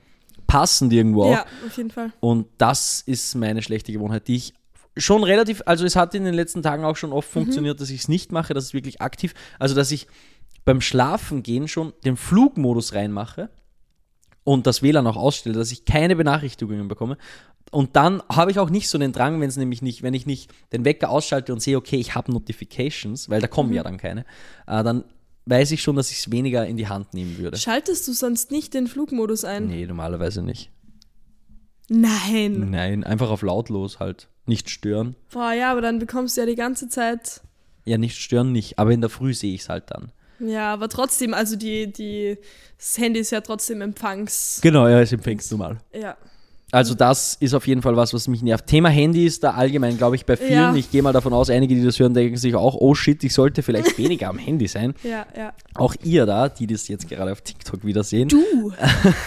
[0.49, 1.33] passend irgendwo auch.
[1.33, 2.13] Ja, auf jeden Fall.
[2.19, 4.55] Und das ist meine schlechte Gewohnheit, die ich
[4.97, 8.01] schon relativ, also es hat in den letzten Tagen auch schon oft funktioniert, dass ich
[8.01, 10.09] es nicht mache, dass es wirklich aktiv, also dass ich
[10.65, 13.51] beim Schlafen gehen schon den Flugmodus reinmache
[14.45, 17.19] und das WLAN auch ausstelle, dass ich keine Benachrichtigungen bekomme.
[17.71, 20.25] Und dann habe ich auch nicht so den Drang, wenn es nämlich nicht, wenn ich
[20.25, 23.99] nicht den Wecker ausschalte und sehe, okay, ich habe Notifications, weil da kommen ja dann
[23.99, 24.23] keine,
[24.67, 25.05] äh, dann
[25.47, 27.57] weiß ich schon, dass ich es weniger in die Hand nehmen würde.
[27.57, 29.67] Schaltest du sonst nicht den Flugmodus ein?
[29.67, 30.71] Nee, normalerweise nicht.
[31.89, 32.71] Nein.
[32.71, 34.29] Nein, einfach auf lautlos halt.
[34.47, 35.17] Nicht stören.
[35.31, 37.43] Boah, ja, aber dann bekommst du ja die ganze Zeit.
[37.85, 40.13] Ja, nicht stören nicht, aber in der Früh sehe ich es halt dann.
[40.41, 42.39] Ja, aber trotzdem, also die, die,
[42.77, 44.61] das Handy ist ja trotzdem Empfangs.
[44.63, 45.79] Genau, ja, es empfängst du mal.
[45.93, 46.17] Ja.
[46.71, 48.67] Also das ist auf jeden Fall was, was mich nervt.
[48.67, 50.53] Thema Handy ist da allgemein, glaube ich, bei vielen.
[50.53, 50.75] Ja.
[50.75, 53.33] Ich gehe mal davon aus, einige, die das hören, denken sich auch, oh shit, ich
[53.33, 54.95] sollte vielleicht weniger am Handy sein.
[55.03, 55.55] Ja, ja.
[55.75, 58.73] Auch ihr da, die das jetzt gerade auf TikTok wieder sehen, Du.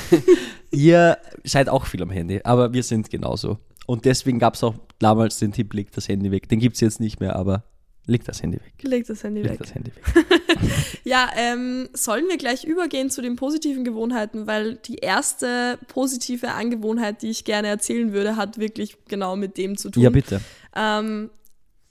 [0.71, 3.57] ihr seid auch viel am Handy, aber wir sind genauso.
[3.87, 6.47] Und deswegen gab es auch damals den Tipp, legt das Handy weg.
[6.47, 7.63] Den gibt es jetzt nicht mehr, aber
[8.11, 8.73] legt das Handy weg.
[8.81, 9.59] Leg das Handy Legt weg.
[9.59, 10.03] das Handy weg.
[11.03, 17.23] Ja, ähm, sollen wir gleich übergehen zu den positiven Gewohnheiten, weil die erste positive Angewohnheit,
[17.23, 20.03] die ich gerne erzählen würde, hat wirklich genau mit dem zu tun.
[20.03, 20.41] Ja, bitte.
[20.75, 21.31] Ähm,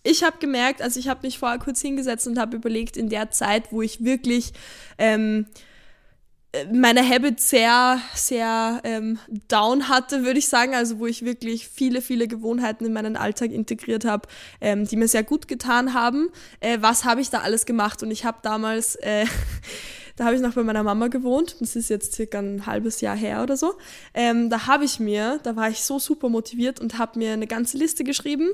[0.03, 3.31] ich habe gemerkt, also ich habe mich vorher kurz hingesetzt und habe überlegt, in der
[3.31, 4.53] Zeit, wo ich wirklich
[4.97, 5.70] ähm, äh,
[6.73, 12.03] meine Habits sehr, sehr ähm, down hatte, würde ich sagen, also wo ich wirklich viele,
[12.03, 14.29] viele Gewohnheiten in meinen Alltag integriert habe,
[14.61, 16.29] ähm, die mir sehr gut getan haben.
[16.59, 18.03] Äh, was habe ich da alles gemacht?
[18.03, 19.27] Und ich habe damals, äh,
[20.17, 23.17] da habe ich noch bei meiner Mama gewohnt, das ist jetzt circa ein halbes Jahr
[23.17, 23.75] her oder so.
[24.13, 27.47] Ähm, da habe ich mir, da war ich so super motiviert und habe mir eine
[27.47, 28.51] ganze Liste geschrieben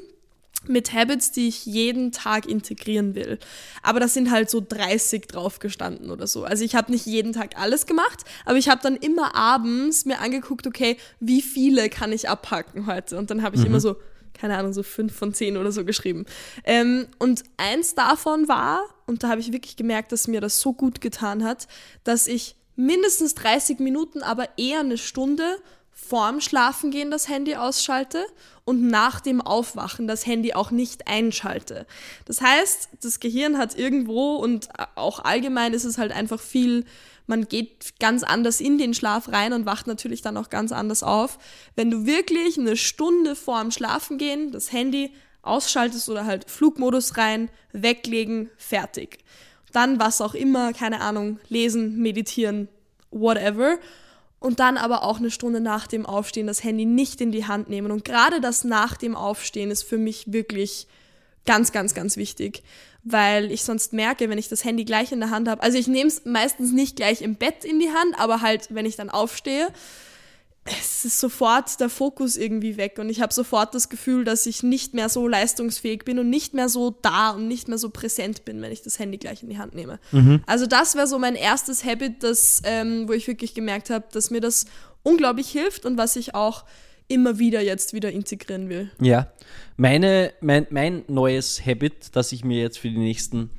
[0.69, 3.39] mit Habits, die ich jeden Tag integrieren will.
[3.83, 6.45] Aber da sind halt so 30 drauf gestanden oder so.
[6.45, 10.21] Also ich habe nicht jeden Tag alles gemacht, aber ich habe dann immer abends mir
[10.21, 13.19] angeguckt, okay, wie viele kann ich abhaken heute?
[13.19, 13.97] Und dann habe ich immer so,
[14.35, 16.27] keine Ahnung, so fünf von zehn oder so geschrieben.
[16.65, 20.73] Ähm, und eins davon war, und da habe ich wirklich gemerkt, dass mir das so
[20.73, 21.69] gut getan hat,
[22.05, 25.57] dass ich mindestens 30 Minuten, aber eher eine Stunde
[25.97, 28.27] vorm Schlafengehen das Handy ausschalte
[28.65, 31.87] und nach dem Aufwachen das Handy auch nicht einschalte.
[32.27, 36.85] Das heißt, das Gehirn hat irgendwo und auch allgemein ist es halt einfach viel,
[37.27, 41.03] man geht ganz anders in den Schlaf rein und wacht natürlich dann auch ganz anders
[41.03, 41.39] auf.
[41.75, 48.51] Wenn du wirklich eine Stunde vorm Schlafengehen das Handy ausschaltest oder halt Flugmodus rein, weglegen,
[48.59, 49.19] fertig.
[49.73, 52.69] Dann was auch immer, keine Ahnung, lesen, meditieren,
[53.11, 53.79] whatever
[54.39, 57.69] und dann aber auch eine Stunde nach dem Aufstehen das Handy nicht in die Hand
[57.69, 57.91] nehmen.
[57.91, 60.87] Und gerade das nach dem Aufstehen ist für mich wirklich
[61.47, 62.63] ganz, ganz, ganz wichtig,
[63.03, 65.87] weil ich sonst merke, wenn ich das Handy gleich in der Hand habe, also ich
[65.87, 69.11] nehme es meistens nicht gleich im Bett in die Hand, aber halt, wenn ich dann
[69.11, 69.73] aufstehe,
[70.67, 74.63] es ist sofort der Fokus irgendwie weg und ich habe sofort das Gefühl, dass ich
[74.63, 78.45] nicht mehr so leistungsfähig bin und nicht mehr so da und nicht mehr so präsent
[78.45, 79.99] bin, wenn ich das Handy gleich in die Hand nehme.
[80.47, 84.31] Also das wäre so mein erstes Habit, das, ähm, wo ich wirklich gemerkt habe, dass
[84.31, 84.67] mir das
[85.03, 86.65] unglaublich hilft und was ich auch
[87.09, 88.91] immer wieder jetzt wieder integrieren will.
[89.01, 89.31] Ja,
[89.77, 93.51] meine, mein, mein neues Habit, das ich mir jetzt für die nächsten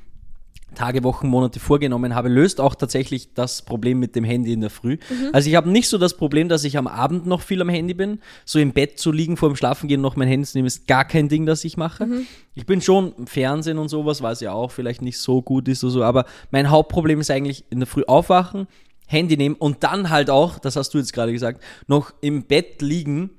[0.78, 4.70] Tage, Wochen, Monate vorgenommen habe, löst auch tatsächlich das Problem mit dem Handy in der
[4.70, 4.98] Früh.
[5.32, 7.94] Also ich habe nicht so das Problem, dass ich am Abend noch viel am Handy
[7.94, 8.20] bin.
[8.44, 11.04] So im Bett zu liegen, vor dem Schlafengehen noch mein Handy zu nehmen, ist gar
[11.04, 12.06] kein Ding, das ich mache.
[12.54, 15.82] Ich bin schon im Fernsehen und sowas, was ja auch vielleicht nicht so gut ist
[15.84, 18.66] oder so, aber mein Hauptproblem ist eigentlich in der Früh aufwachen,
[19.06, 22.82] Handy nehmen und dann halt auch, das hast du jetzt gerade gesagt, noch im Bett
[22.82, 23.30] liegen,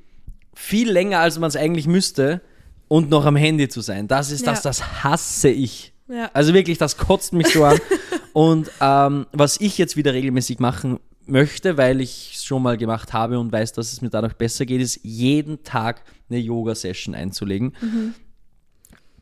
[0.54, 2.41] viel länger, als man es eigentlich müsste,
[2.89, 4.08] und noch am Handy zu sein.
[4.08, 4.69] Das ist das, Ja.
[4.71, 5.93] das hasse ich.
[6.10, 6.30] Ja.
[6.34, 7.80] Also wirklich, das kotzt mich so an.
[8.34, 13.13] Und ähm, was ich jetzt wieder regelmäßig machen möchte, weil ich es schon mal gemacht
[13.13, 17.76] habe und weiß, dass es mir dadurch besser geht, ist jeden Tag eine Yoga-Session einzulegen.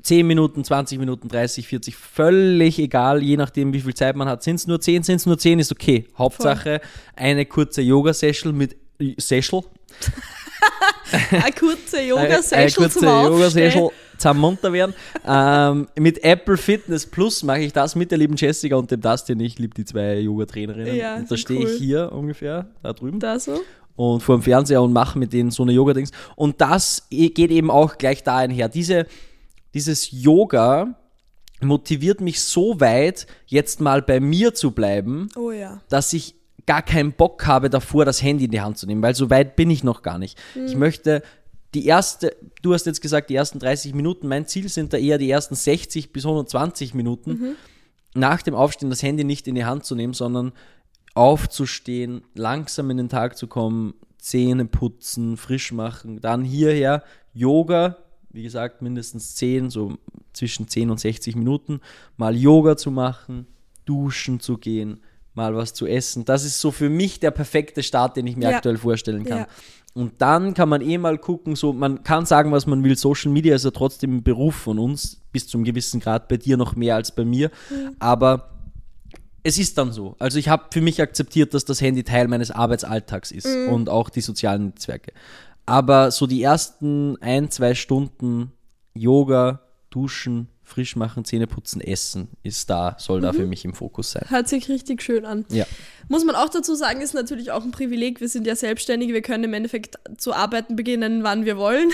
[0.03, 4.41] 10 Minuten, 20 Minuten, 30, 40, völlig egal, je nachdem, wie viel Zeit man hat.
[4.41, 6.07] Sind es nur 10, sind es nur 10, ist okay.
[6.17, 6.79] Hauptsache
[7.15, 8.77] eine kurze Yoga-Session mit
[9.17, 9.65] Session.
[11.31, 13.33] eine kurze Eine, Yoga-Session eine kurze zum Aufstehen.
[13.33, 14.93] Yoga-Session zum munter werden.
[15.25, 19.39] ähm, mit Apple Fitness Plus mache ich das mit der lieben Jessica und dem Dustin.
[19.39, 20.95] Ich liebe die zwei Yoga-Trainerinnen.
[20.95, 21.69] Ja, und da stehe cool.
[21.71, 23.59] ich hier ungefähr, da drüben Da so.
[23.95, 26.11] und vor dem Fernseher und mache mit denen so eine Yoga-Dings.
[26.35, 28.69] Und das geht eben auch gleich da einher.
[28.69, 29.05] Diese,
[29.73, 30.95] dieses Yoga
[31.61, 35.81] motiviert mich so weit, jetzt mal bei mir zu bleiben, Oh ja.
[35.89, 36.35] dass ich
[36.67, 39.55] gar keinen Bock habe davor, das Handy in die Hand zu nehmen, weil so weit
[39.55, 40.37] bin ich noch gar nicht.
[40.65, 41.23] Ich möchte
[41.73, 45.17] die erste, du hast jetzt gesagt, die ersten 30 Minuten, mein Ziel sind da eher
[45.17, 47.55] die ersten 60 bis 120 Minuten,
[48.13, 50.53] nach dem Aufstehen das Handy nicht in die Hand zu nehmen, sondern
[51.13, 57.03] aufzustehen, langsam in den Tag zu kommen, Zähne putzen, frisch machen, dann hierher
[57.33, 57.97] Yoga,
[58.29, 59.97] wie gesagt, mindestens 10, so
[60.33, 61.81] zwischen 10 und 60 Minuten,
[62.17, 63.47] mal Yoga zu machen,
[63.85, 65.01] duschen zu gehen,
[65.37, 66.25] mal was zu essen.
[66.25, 68.57] Das ist so für mich der perfekte Start, den ich mir Ja.
[68.57, 69.37] aktuell vorstellen kann.
[69.39, 69.47] Ja.
[69.93, 72.97] Und dann kann man eh mal gucken, so man kann sagen, was man will.
[72.97, 76.57] Social Media ist ja trotzdem ein Beruf von uns, bis zum gewissen Grad, bei dir
[76.57, 77.49] noch mehr als bei mir.
[77.99, 78.49] Aber
[79.43, 80.15] es ist dann so.
[80.19, 84.09] Also ich habe für mich akzeptiert, dass das Handy Teil meines Arbeitsalltags ist und auch
[84.09, 85.13] die sozialen Netzwerke.
[85.65, 88.51] Aber so die ersten ein, zwei Stunden
[88.93, 94.11] Yoga, Duschen, frisch machen, Zähne putzen, Essen ist da, soll da für mich im Fokus
[94.11, 94.25] sein.
[94.27, 95.45] Hört sich richtig schön an.
[95.49, 95.65] Ja.
[96.09, 98.21] Muss man auch dazu sagen, ist natürlich auch ein Privileg.
[98.21, 101.89] Wir sind ja Selbstständige, wir können im Endeffekt zu arbeiten beginnen, wann wir wollen.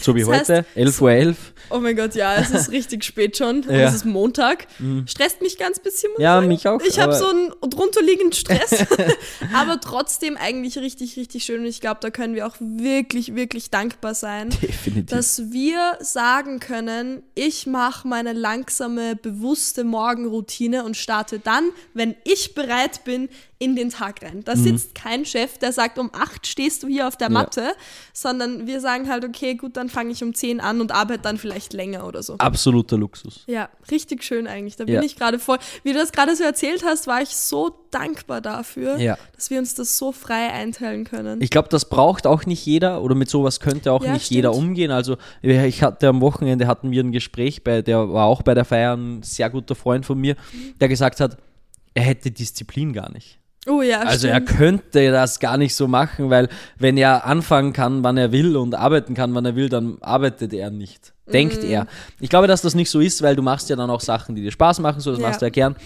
[0.00, 1.10] So wie Das heißt, heute, 11.11 Uhr.
[1.10, 1.36] 11.
[1.70, 3.62] Oh mein Gott, ja, es ist richtig spät schon.
[3.62, 3.72] Ja.
[3.72, 3.78] Mhm.
[3.80, 4.66] Es ist Montag.
[5.06, 6.10] Stresst mich ganz bisschen.
[6.18, 6.48] Ja, sagen.
[6.48, 8.84] mich auch, Ich habe so einen drunterliegenden Stress.
[9.54, 11.60] aber trotzdem eigentlich richtig, richtig schön.
[11.60, 14.50] Und ich glaube, da können wir auch wirklich, wirklich dankbar sein.
[14.50, 15.06] Definitiv.
[15.06, 22.54] dass wir sagen können, ich mache meine langsame, bewusste Morgenroutine und starte dann, wenn ich
[22.54, 23.28] bereit bin,
[23.58, 24.42] in den Tag rein.
[24.44, 27.34] Da sitzt kein Chef, der sagt, um acht stehst du hier auf der Mhm.
[27.36, 27.40] Ja.
[27.42, 27.62] Matte,
[28.12, 31.38] sondern wir sagen halt, okay, gut, dann fange ich um zehn an und arbeite dann
[31.38, 32.34] vielleicht länger oder so.
[32.38, 33.42] Absoluter Luxus.
[33.46, 34.76] Ja, richtig schön eigentlich.
[34.76, 35.02] Da bin Ja.
[35.02, 35.58] ich gerade voll.
[35.82, 39.16] Wie du das gerade so erzählt hast, war ich so dankbar dafür, Ja.
[39.34, 41.40] dass wir uns das so frei einteilen können.
[41.40, 44.36] Ich glaube, das braucht auch nicht jeder oder mit sowas könnte auch nicht stimmt.
[44.36, 44.90] jeder umgehen.
[44.90, 48.64] Also ich hatte am Wochenende hatten wir ein Gespräch, bei, der war auch bei der
[48.64, 50.34] Feier ein sehr guter Freund von mir,
[50.80, 51.38] der gesagt hat,
[51.94, 53.38] er hätte Disziplin gar nicht.
[53.66, 54.32] oh ja, Also stimmt.
[54.32, 58.56] er könnte das gar nicht so machen, weil wenn er anfangen kann, wann er will
[58.56, 61.12] und arbeiten kann, wann er will, dann arbeitet er nicht.
[61.32, 61.70] Denkt Mhm.
[61.70, 61.86] er.
[62.20, 64.42] Ich glaube, dass das nicht so ist, weil du machst ja dann auch Sachen, die
[64.42, 65.28] dir Spaß machen, so das Ja.
[65.28, 65.76] machst du ja gern.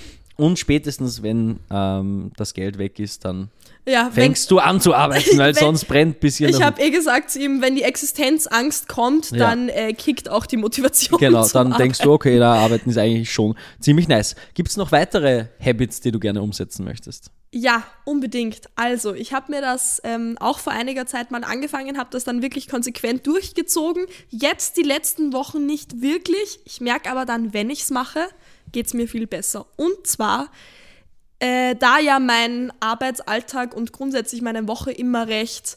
[0.41, 3.51] Und spätestens, wenn ähm, das Geld weg ist, dann
[3.89, 6.49] ja, wenn, fängst du an zu arbeiten, weil Wenn- sonst brennt ein bisschen.
[6.49, 9.39] Ich habe eh gesagt zu ihm, wenn die Existenzangst kommt, Ja.
[9.39, 11.19] dann äh, kickt auch die Motivation.
[11.19, 14.37] Genau, dann denkst du, okay, da arbeiten ist eigentlich schon ziemlich nice.
[14.55, 17.33] Gibt es noch weitere Habits, die du gerne umsetzen möchtest?
[17.51, 18.69] Ja, unbedingt.
[18.77, 22.43] Also, ich habe mir das ähm, auch vor einiger Zeit mal angefangen, habe das dann
[22.43, 24.05] wirklich konsequent durchgezogen.
[24.29, 26.61] Jetzt die letzten Wochen nicht wirklich.
[26.65, 28.21] Ich merke aber dann, wenn ich es mache,
[28.73, 29.67] geht es mir viel besser.
[29.77, 30.51] Und zwar,
[31.39, 35.77] äh, da ja mein Arbeitsalltag und grundsätzlich meine Woche immer recht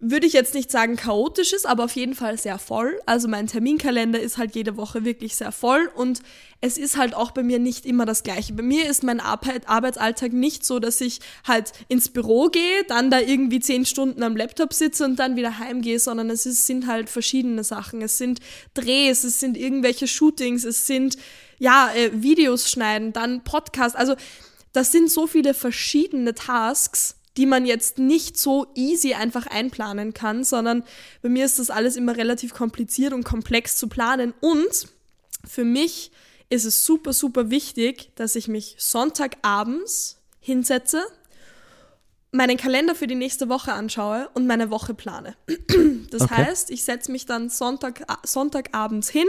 [0.00, 3.00] würde ich jetzt nicht sagen chaotisch ist, aber auf jeden Fall sehr voll.
[3.04, 6.20] Also mein Terminkalender ist halt jede Woche wirklich sehr voll und
[6.60, 8.52] es ist halt auch bei mir nicht immer das gleiche.
[8.52, 13.10] Bei mir ist mein Arbeit, Arbeitsalltag nicht so, dass ich halt ins Büro gehe, dann
[13.10, 16.86] da irgendwie zehn Stunden am Laptop sitze und dann wieder heimgehe, sondern es ist, sind
[16.86, 18.00] halt verschiedene Sachen.
[18.00, 18.38] Es sind
[18.74, 21.16] Drehs, es sind irgendwelche Shootings, es sind
[21.58, 23.96] ja äh, Videos schneiden, dann Podcast.
[23.96, 24.14] Also
[24.72, 30.42] das sind so viele verschiedene Tasks, die man jetzt nicht so easy einfach einplanen kann,
[30.42, 30.82] sondern
[31.22, 34.34] bei mir ist das alles immer relativ kompliziert und komplex zu planen.
[34.40, 34.88] Und
[35.46, 36.10] für mich
[36.50, 41.04] ist es super, super wichtig, dass ich mich Sonntagabends hinsetze,
[42.32, 45.34] meinen Kalender für die nächste Woche anschaue und meine Woche plane.
[46.10, 46.34] Das Okay.
[46.34, 49.28] heißt, ich setze mich dann Sonntag, Sonntagabends hin,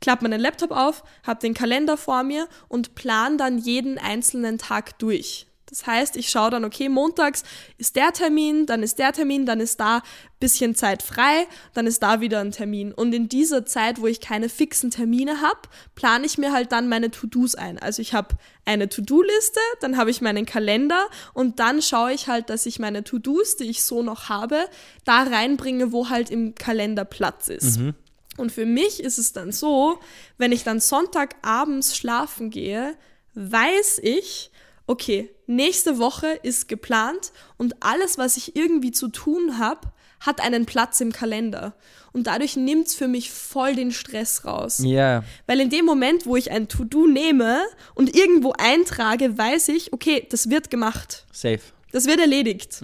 [0.00, 4.98] klappe meinen Laptop auf, habe den Kalender vor mir und plan dann jeden einzelnen Tag
[4.98, 5.47] durch.
[5.70, 7.42] Das heißt, ich schaue dann, okay, montags
[7.76, 10.02] ist der Termin, dann ist der Termin, dann ist da
[10.40, 12.92] bisschen Zeit frei, dann ist da wieder ein Termin.
[12.92, 15.60] Und in dieser Zeit, wo ich keine fixen Termine habe,
[15.94, 17.78] plane ich mir halt dann meine To-Dos ein.
[17.78, 22.50] Also ich habe eine To-Do-Liste, dann habe ich meinen Kalender und dann schaue ich halt,
[22.50, 24.68] dass ich meine To-Dos, die ich so noch habe,
[25.04, 27.78] da reinbringe, wo halt im Kalender Platz ist.
[28.36, 29.98] Und für mich ist es dann so,
[30.36, 32.96] wenn ich dann Sonntagabends schlafen gehe,
[33.34, 34.52] weiß ich,
[34.88, 40.66] okay, nächste Woche ist geplant und alles, was ich irgendwie zu tun habe, hat einen
[40.66, 41.74] Platz im Kalender.
[42.12, 44.80] Und dadurch nimmt es für mich voll den Stress raus.
[44.82, 45.22] Ja.
[45.46, 47.62] Weil in dem Moment, wo ich ein To-Do nehme
[47.94, 51.26] und irgendwo eintrage, weiß ich, okay, das wird gemacht.
[51.32, 51.60] Safe.
[51.90, 52.82] Das wird erledigt.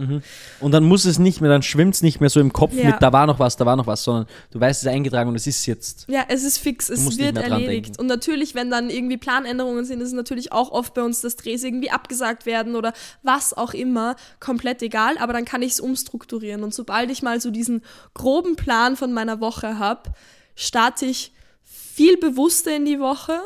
[0.61, 2.87] Und dann muss es nicht mehr, dann schwimmt es nicht mehr so im Kopf Ja.
[2.87, 5.29] mit, da war noch was, da war noch was, sondern du weißt, es ist eingetragen
[5.29, 6.07] und es ist jetzt.
[6.09, 7.99] Ja, es ist fix, es wird erledigt.
[7.99, 11.37] Und natürlich, wenn dann irgendwie Planänderungen sind, ist es natürlich auch oft bei uns, dass
[11.37, 15.81] Drehs irgendwie abgesagt werden oder was auch immer, komplett egal, aber dann kann ich es
[15.81, 16.62] umstrukturieren.
[16.62, 17.83] Und sobald ich mal so diesen
[18.14, 20.12] groben Plan von meiner Woche habe,
[20.57, 21.33] starte ich
[21.64, 23.38] viel bewusster in die Woche,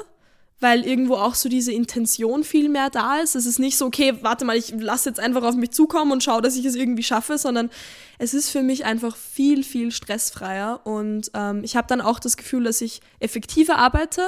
[0.61, 3.37] weil irgendwo auch so diese Intention viel mehr da ist.
[3.37, 6.23] Es ist nicht so, okay, warte mal, ich lasse jetzt einfach auf mich zukommen und
[6.23, 7.71] schaue, dass ich es irgendwie schaffe, sondern
[8.19, 10.81] es ist für mich einfach viel, viel stressfreier.
[10.85, 14.23] Und ähm, ich habe dann auch das Gefühl, dass ich effektiver arbeite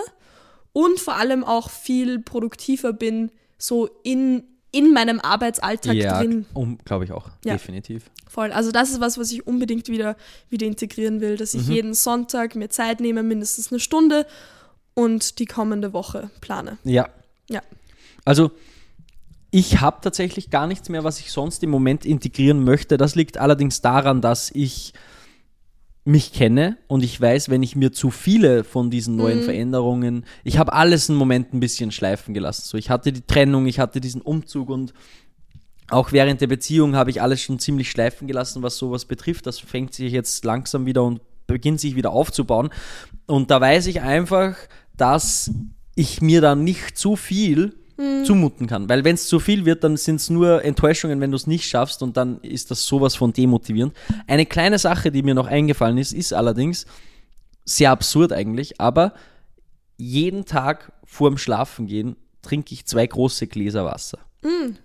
[0.72, 6.46] und vor allem auch viel produktiver bin, so in, in meinem Arbeitsalltag ja, drin.
[6.54, 7.28] um, glaube ich auch.
[7.44, 7.54] Ja.
[7.54, 8.04] Definitiv.
[8.28, 8.52] Voll.
[8.52, 10.16] Also das ist was, was ich unbedingt wieder,
[10.48, 14.26] wieder integrieren will, dass ich jeden Sonntag mir Zeit nehme, mindestens eine Stunde
[15.00, 16.76] und die kommende Woche plane.
[16.84, 17.08] Ja.
[17.48, 17.62] Ja.
[18.24, 18.50] Also,
[19.50, 22.98] ich habe tatsächlich gar nichts mehr, was ich sonst im Moment integrieren möchte.
[22.98, 24.92] Das liegt allerdings daran, dass ich
[26.04, 30.58] mich kenne und ich weiß, wenn ich mir zu viele von diesen neuen Veränderungen, ich
[30.58, 32.62] habe alles einen Moment ein bisschen schleifen gelassen.
[32.66, 34.92] So, ich hatte die Trennung, ich hatte diesen Umzug und
[35.88, 39.46] auch während der Beziehung habe ich alles schon ziemlich schleifen gelassen, was sowas betrifft.
[39.46, 42.70] Das fängt sich jetzt langsam wieder und beginnt sich wieder aufzubauen.
[43.26, 44.56] Und da weiß ich einfach,
[45.00, 45.50] dass
[45.94, 47.74] ich mir da nicht zu viel
[48.24, 48.88] zumuten kann.
[48.88, 51.68] Weil wenn es zu viel wird, dann sind es nur Enttäuschungen, wenn du es nicht
[51.68, 53.94] schaffst und dann ist das sowas von demotivierend.
[54.26, 56.86] Eine kleine Sache, die mir noch eingefallen ist, ist allerdings
[57.64, 59.12] sehr absurd eigentlich, aber
[59.98, 64.18] jeden Tag vorm Schlafengehen trinke ich zwei große Gläser Wasser.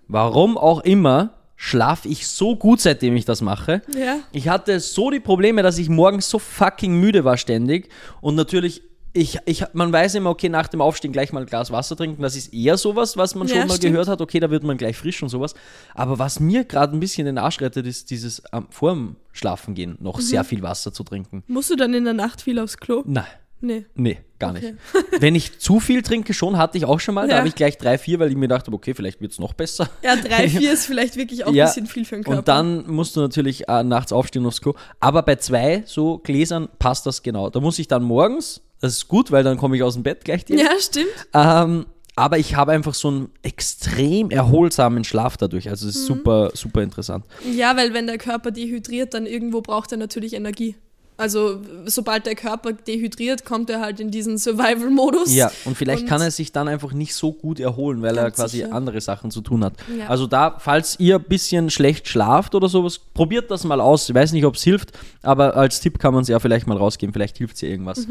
[0.08, 3.80] Warum auch immer schlafe ich so gut, seitdem ich das mache.
[3.98, 4.18] Ja.
[4.32, 7.88] Ich hatte so die Probleme, dass ich morgens so fucking müde war ständig
[8.20, 8.82] und natürlich
[9.16, 12.22] ich, ich, man weiß immer, okay, nach dem Aufstehen gleich mal ein Glas Wasser trinken,
[12.22, 13.92] das ist eher sowas, was man Ja, schon mal stimmt.
[13.94, 15.54] gehört hat, okay, da wird man gleich frisch und sowas.
[15.94, 20.20] Aber was mir gerade ein bisschen den Arsch rettet, ist dieses ähm, vorm Schlafengehen noch
[20.20, 20.46] sehr Mhm.
[20.46, 21.42] viel Wasser zu trinken.
[21.46, 23.02] Musst du dann in der Nacht viel aufs Klo?
[23.06, 23.24] Nein.
[23.62, 23.86] Nee.
[23.94, 24.72] Nee, gar Okay.
[24.72, 25.22] nicht.
[25.22, 27.26] Wenn ich zu viel trinke, schon, hatte ich auch schon mal.
[27.26, 27.38] Da Ja.
[27.38, 29.88] habe ich gleich drei, vier, weil ich mir dachte, okay, vielleicht wird es noch besser.
[30.04, 32.38] Ja, drei, vier ist vielleicht wirklich auch Ja, ein bisschen viel für den Körper.
[32.40, 34.74] Und dann musst du natürlich äh, nachts aufstehen aufs Klo.
[35.00, 37.48] Aber bei zwei so Gläsern passt das genau.
[37.48, 40.24] Da muss ich dann morgens, das ist gut, weil dann komme ich aus dem Bett
[40.24, 40.64] gleich direkt.
[40.68, 41.06] Ja, stimmt.
[41.34, 45.68] Ähm, aber ich habe einfach so einen extrem erholsamen Schlaf dadurch.
[45.68, 45.90] Also Mhm.
[45.90, 47.24] es ist super, super interessant.
[47.54, 50.76] Ja, weil wenn der Körper dehydriert, dann irgendwo braucht er natürlich Energie.
[51.18, 55.34] Also sobald der Körper dehydriert, kommt er halt in diesen Survival-Modus.
[55.34, 58.30] Ja, und vielleicht Und- kann er sich dann einfach nicht so gut erholen, weil er
[58.30, 58.72] quasi sicher.
[58.74, 59.72] andere Sachen zu tun hat.
[59.98, 60.08] Ja.
[60.08, 64.10] Also da, falls ihr ein bisschen schlecht schlaft oder sowas, probiert das mal aus.
[64.10, 66.76] Ich weiß nicht, ob es hilft, aber als Tipp kann man es ja vielleicht mal
[66.76, 67.14] rausgeben.
[67.14, 68.06] Vielleicht hilft es ja irgendwas.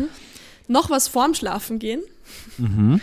[0.68, 2.02] Noch was vorm Schlafen gehen.
[2.58, 3.02] Mhm.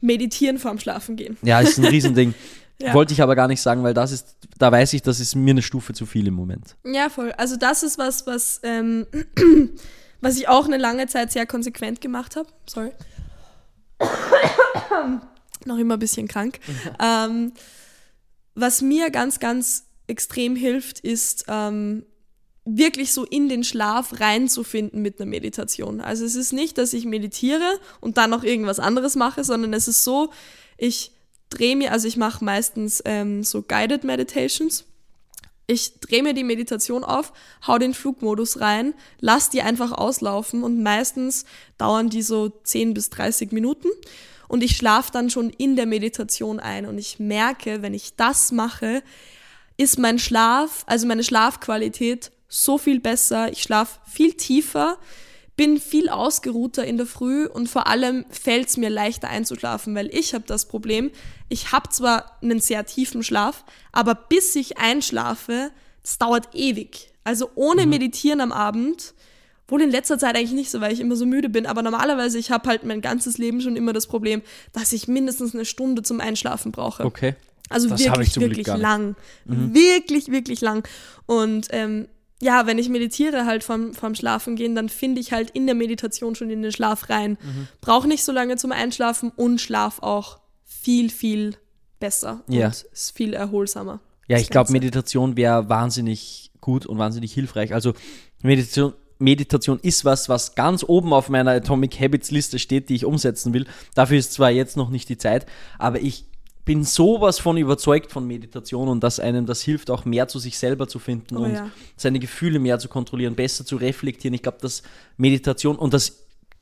[0.00, 1.36] Meditieren vorm Schlafen gehen.
[1.42, 2.34] Ja, ist ein Riesending.
[2.80, 2.92] Ja.
[2.92, 5.52] Wollte ich aber gar nicht sagen, weil das ist, da weiß ich, das ist mir
[5.52, 6.74] eine Stufe zu viel im Moment.
[6.84, 7.30] Ja, voll.
[7.32, 9.06] Also das ist was, was, ähm,
[10.20, 12.48] was ich auch eine lange Zeit sehr konsequent gemacht habe.
[12.66, 12.90] Sorry.
[15.64, 16.58] Noch immer ein bisschen krank.
[17.00, 17.52] ähm,
[18.56, 22.04] was mir ganz, ganz extrem hilft, ist ähm,
[22.64, 26.00] wirklich so in den Schlaf reinzufinden mit einer Meditation.
[26.00, 29.86] Also es ist nicht, dass ich meditiere und dann noch irgendwas anderes mache, sondern es
[29.86, 30.30] ist so,
[30.78, 31.12] ich
[31.50, 34.84] drehe mir, also ich mache meistens ähm, so Guided Meditations.
[35.66, 37.32] Ich drehe mir die Meditation auf,
[37.66, 41.46] hau den Flugmodus rein, lass die einfach auslaufen und meistens
[41.78, 43.88] dauern die so 10 bis 30 Minuten
[44.48, 48.52] und ich schlafe dann schon in der Meditation ein und ich merke, wenn ich das
[48.52, 49.02] mache,
[49.76, 53.50] ist mein Schlaf, also meine Schlafqualität so viel besser.
[53.52, 54.98] Ich schlafe viel tiefer,
[55.56, 60.08] bin viel ausgeruhter in der Früh und vor allem fällt es mir leichter einzuschlafen, weil
[60.12, 61.10] ich habe das Problem,
[61.48, 65.70] ich habe zwar einen sehr tiefen Schlaf, aber bis ich einschlafe,
[66.02, 67.12] das dauert ewig.
[67.22, 69.14] Also ohne Meditieren am Abend,
[69.68, 72.38] wohl in letzter Zeit eigentlich nicht so, weil ich immer so müde bin, aber normalerweise,
[72.38, 76.02] ich habe halt mein ganzes Leben schon immer das Problem, dass ich mindestens eine Stunde
[76.02, 77.04] zum Einschlafen brauche.
[77.04, 77.34] Okay.
[77.70, 79.16] Also Das wirklich, wirklich lang.
[79.46, 80.86] Wirklich, wirklich lang.
[81.26, 82.08] Und ähm,
[82.44, 85.74] ja, wenn ich meditiere halt vom, vom Schlafen gehen, dann finde ich halt in der
[85.74, 87.38] Meditation schon in den Schlaf rein.
[87.42, 87.68] Mhm.
[87.80, 91.56] Brauche nicht so lange zum Einschlafen und schlaf auch viel, viel
[92.00, 92.66] besser Ja.
[92.66, 94.00] und ist viel erholsamer.
[94.28, 94.72] Ja, ich glaube.
[94.72, 97.72] Meditation wäre wahnsinnig gut und wahnsinnig hilfreich.
[97.72, 97.94] Also
[98.42, 103.06] Meditation, Meditation ist was, was ganz oben auf meiner Atomic Habits Liste steht, die ich
[103.06, 103.66] umsetzen will.
[103.94, 105.46] Dafür ist zwar jetzt noch nicht die Zeit,
[105.78, 106.26] aber ich
[106.64, 110.56] bin sowas von überzeugt von Meditation und dass einem das hilft, auch mehr zu sich
[110.58, 111.70] selber zu finden Oh und ja.
[111.96, 114.34] seine Gefühle mehr zu kontrollieren, besser zu reflektieren.
[114.34, 114.82] Ich glaube, dass
[115.18, 116.20] Meditation und das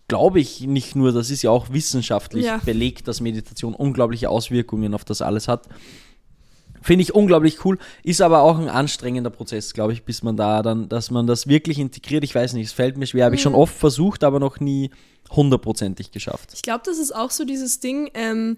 [0.09, 2.59] glaube ich nicht nur, das ist ja auch wissenschaftlich Ja.
[2.59, 5.69] belegt, dass Meditation unglaubliche Auswirkungen auf das alles hat.
[6.83, 10.63] Finde ich unglaublich cool, ist aber auch ein anstrengender Prozess, glaube ich, bis man da
[10.63, 12.25] dann, dass man das wirklich integriert.
[12.25, 13.45] Ich weiß nicht, es fällt mir schwer, habe ich Mhm.
[13.45, 14.91] schon oft versucht, aber noch nie
[15.31, 16.51] hundertprozentig geschafft.
[16.55, 18.57] Ich glaube, das ist auch so dieses Ding, ähm,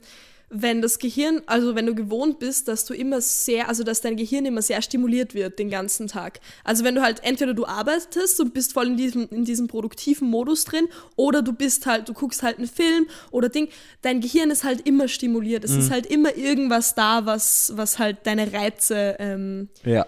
[0.51, 4.17] wenn das Gehirn, also wenn du gewohnt bist, dass du immer sehr, also dass dein
[4.17, 6.41] Gehirn immer sehr stimuliert wird den ganzen Tag.
[6.63, 10.29] Also wenn du halt entweder du arbeitest und bist voll in diesem, in diesem produktiven
[10.29, 13.69] Modus drin oder du bist halt, du guckst halt einen Film oder Ding,
[14.03, 15.65] dein Gehirn ist halt immer stimuliert.
[15.65, 20.07] Es ist halt immer irgendwas da, was, was halt deine Reize ähm, Ja,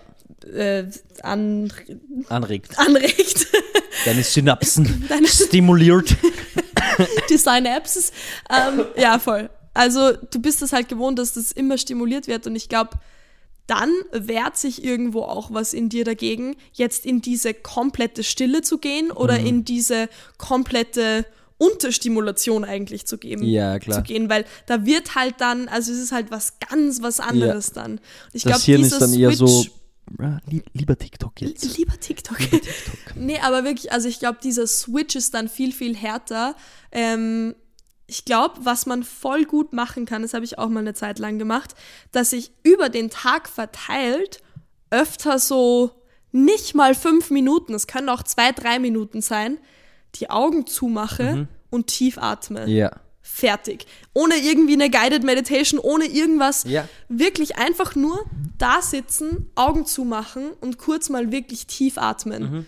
[0.52, 0.84] äh,
[1.22, 1.72] an,
[2.28, 2.78] anregt.
[2.78, 3.46] anregt.
[4.04, 6.14] Deine Synapsen Deine- stimuliert.
[7.30, 8.12] die Synapses.
[8.50, 9.48] Ähm, ja, voll.
[9.76, 12.90] Also du bist es halt gewohnt, dass das immer stimuliert wird und ich glaube,
[13.66, 18.78] dann wehrt sich irgendwo auch was in dir dagegen, jetzt in diese komplette Stille zu
[18.78, 19.46] gehen oder Mhm.
[19.46, 20.08] in diese
[20.38, 21.26] komplette
[21.58, 23.42] Unterstimulation eigentlich zu geben.
[23.44, 23.98] Ja, klar.
[23.98, 27.72] Zu gehen, weil da wird halt dann, also es ist halt was ganz was anderes
[27.72, 27.92] dann.
[27.92, 28.00] Und
[28.32, 29.70] ich glaube, ist dann eher so, Switch-
[30.20, 31.76] ja, lieb, lieber TikTok jetzt.
[31.76, 32.38] Lieber TikTok.
[32.38, 33.16] Lieber TikTok.
[33.16, 36.54] Nee, aber wirklich, also ich glaube, dieser Switch ist dann viel, viel härter.
[36.92, 37.54] Ähm,
[38.06, 41.18] ich glaube, was man voll gut machen kann, das habe ich auch mal eine Zeit
[41.18, 41.74] lang gemacht,
[42.12, 44.40] dass ich über den Tag verteilt
[44.90, 45.90] öfter so
[46.32, 49.58] nicht mal fünf Minuten, es können auch zwei, drei Minuten sein,
[50.16, 52.66] die Augen zumache und tief atme.
[52.68, 52.92] Ja.
[53.22, 53.86] Fertig.
[54.14, 56.64] Ohne irgendwie eine Guided Meditation, ohne irgendwas.
[56.64, 56.88] Ja.
[57.08, 58.24] Wirklich einfach nur
[58.56, 62.66] da sitzen, Augen zumachen und kurz mal wirklich tief atmen.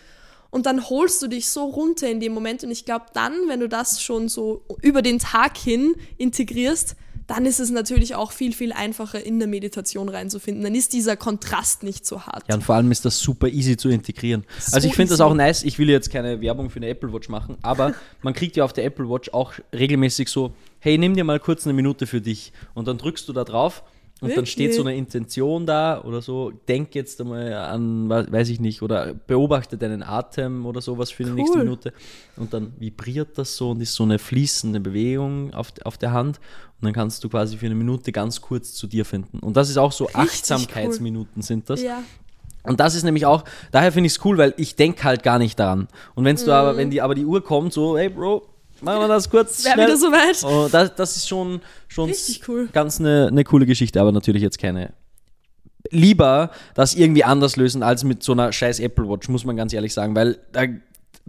[0.50, 2.64] Und dann holst du dich so runter in dem Moment.
[2.64, 6.96] Und ich glaube, dann, wenn du das schon so über den Tag hin integrierst,
[7.28, 10.64] dann ist es natürlich auch viel, viel einfacher, in der Meditation reinzufinden.
[10.64, 12.44] Dann ist dieser Kontrast nicht so hart.
[12.48, 14.44] Ja, und vor allem ist das super easy zu integrieren.
[14.58, 15.62] So also ich finde das auch nice.
[15.62, 18.72] Ich will jetzt keine Werbung für eine Apple Watch machen, aber man kriegt ja auf
[18.72, 22.54] der Apple Watch auch regelmäßig so, hey, nimm dir mal kurz eine Minute für dich.
[22.72, 23.82] Und dann drückst du da drauf
[24.20, 28.48] und dann steht so eine Intention da oder so, denk jetzt einmal an, we- weiß
[28.48, 31.64] ich nicht, oder beobachte deinen Atem oder sowas für die nächste Cool.
[31.64, 31.92] Minute.
[32.37, 36.38] Und dann vibriert das so und ist so eine fließende Bewegung auf, auf der Hand.
[36.81, 39.38] Und dann kannst du quasi für eine Minute ganz kurz zu dir finden.
[39.40, 40.26] Und das ist auch so Richtig cool.
[40.26, 41.83] Achtsamkeitsminuten sind das.
[41.83, 42.02] Ja.
[42.64, 45.38] Und das ist nämlich auch, daher finde ich es cool, weil ich denke halt gar
[45.38, 45.88] nicht daran.
[46.14, 48.46] Und wenn's du aber, wenn die aber die Uhr kommt, so, hey Bro,
[48.83, 49.64] machen wir das kurz.
[49.64, 49.87] Wär schnell.
[49.87, 50.43] wieder soweit.
[50.45, 52.12] Oh, das, das ist schon, schon
[52.47, 52.69] cool.
[52.73, 54.93] ganz eine, eine coole Geschichte, aber natürlich jetzt keine.
[55.91, 59.73] Lieber das irgendwie anders lösen als mit so einer scheiß Apple Watch, muss man ganz
[59.73, 60.64] ehrlich sagen, weil da,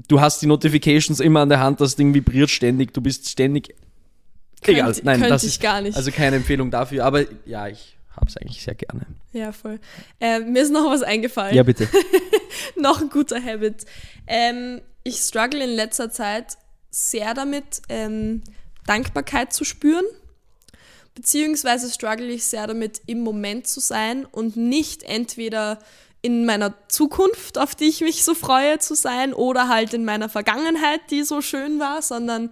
[0.07, 3.75] du hast die Notifications immer an der Hand, das Ding vibriert ständig, du bist ständig.
[4.63, 5.95] Egal, Könnte- nein, das ich ist gar nicht.
[5.95, 9.05] Also keine Empfehlung dafür, aber ja, ich habe es eigentlich sehr gerne.
[9.31, 9.79] Ja, voll.
[10.19, 11.55] Äh, mir ist noch was eingefallen.
[11.55, 11.87] Ja, bitte.
[12.75, 13.85] noch ein guter Habit.
[14.27, 16.57] Ähm, ich struggle in letzter Zeit
[16.89, 18.43] sehr damit, ähm,
[18.85, 20.05] Dankbarkeit zu spüren.
[21.15, 25.79] Beziehungsweise struggle ich sehr damit, im Moment zu sein und nicht entweder
[26.21, 30.29] in meiner Zukunft, auf die ich mich so freue zu sein, oder halt in meiner
[30.29, 32.51] Vergangenheit, die so schön war, sondern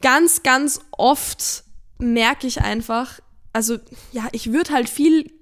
[0.00, 1.64] ganz, ganz oft
[1.98, 3.20] merke ich einfach,
[3.52, 3.78] also
[4.12, 5.32] ja, ich würde halt viel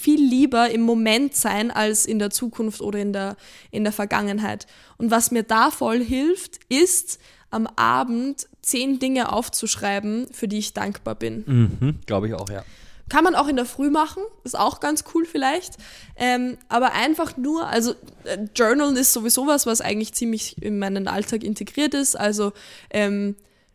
[0.00, 3.36] viel lieber im Moment sein als in der Zukunft oder in der,
[3.70, 4.66] in der Vergangenheit.
[4.96, 10.72] Und was mir da voll hilft, ist am Abend zehn Dinge aufzuschreiben, für die ich
[10.72, 11.44] dankbar bin.
[11.46, 12.64] mhm, Glaube ich auch, ja.
[13.10, 15.74] Kann man auch in der Früh machen, ist auch ganz cool vielleicht.
[16.16, 17.92] Ähm, aber einfach nur, also
[18.24, 22.16] äh, Journalen ist sowieso was, was eigentlich ziemlich in meinen Alltag integriert ist.
[22.16, 22.52] Also,
[22.90, 23.34] ähm,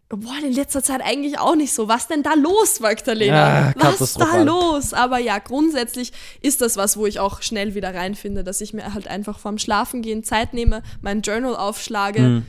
[0.10, 1.88] boah, in letzter Zeit eigentlich auch nicht so.
[1.88, 3.70] Was denn da los, Magdalena?
[3.70, 4.94] Ja, was da los?
[4.94, 8.94] Aber ja, grundsätzlich ist das was, wo ich auch schnell wieder reinfinde, dass ich mir
[8.94, 12.46] halt einfach vorm Schlafengehen Zeit nehme, mein Journal aufschlage, Mhm.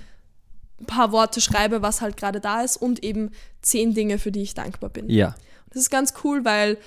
[0.80, 3.30] ein paar Worte schreibe, was halt gerade da ist und eben
[3.62, 5.08] zehn Dinge, für die ich dankbar bin.
[5.08, 5.34] Ja.
[5.70, 6.78] Das ist ganz cool, weil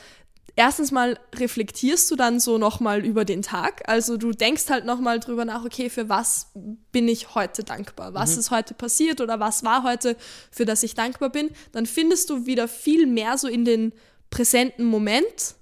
[0.59, 3.87] erstens mal reflektierst du dann so nochmal über den Tag.
[3.87, 6.47] Also du denkst halt nochmal drüber nach, okay, für was
[6.91, 8.13] bin ich heute dankbar?
[8.13, 10.17] Was ist heute passiert oder was war heute,
[10.51, 11.49] für das ich dankbar bin?
[11.71, 13.93] Dann findest du wieder viel mehr so in den
[14.31, 15.55] präsenten Moment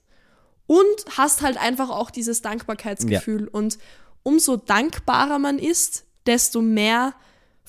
[0.66, 3.48] und hast halt einfach auch dieses Dankbarkeitsgefühl.
[3.50, 3.78] Und
[4.24, 7.14] umso dankbarer man ist, desto mehr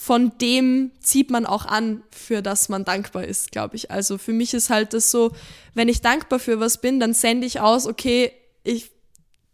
[0.00, 3.90] von dem zieht man auch an, für das man dankbar ist, glaube ich.
[3.90, 5.32] Also für mich ist halt das so,
[5.74, 8.30] wenn ich dankbar für was bin, dann sende ich aus, okay,
[8.62, 8.92] ich,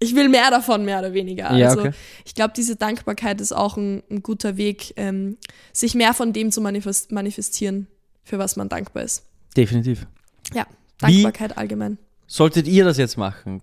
[0.00, 1.56] ich will mehr davon, mehr oder weniger.
[1.56, 1.92] Ja, also okay.
[2.26, 5.38] ich glaube, diese Dankbarkeit ist auch ein, ein guter Weg, ähm,
[5.72, 7.86] sich mehr von dem zu manifest manifestieren,
[8.22, 9.24] für was man dankbar ist.
[9.56, 10.06] Definitiv.
[10.52, 10.66] Ja,
[10.98, 11.96] Dankbarkeit allgemein.
[12.26, 13.62] Solltet ihr das jetzt machen?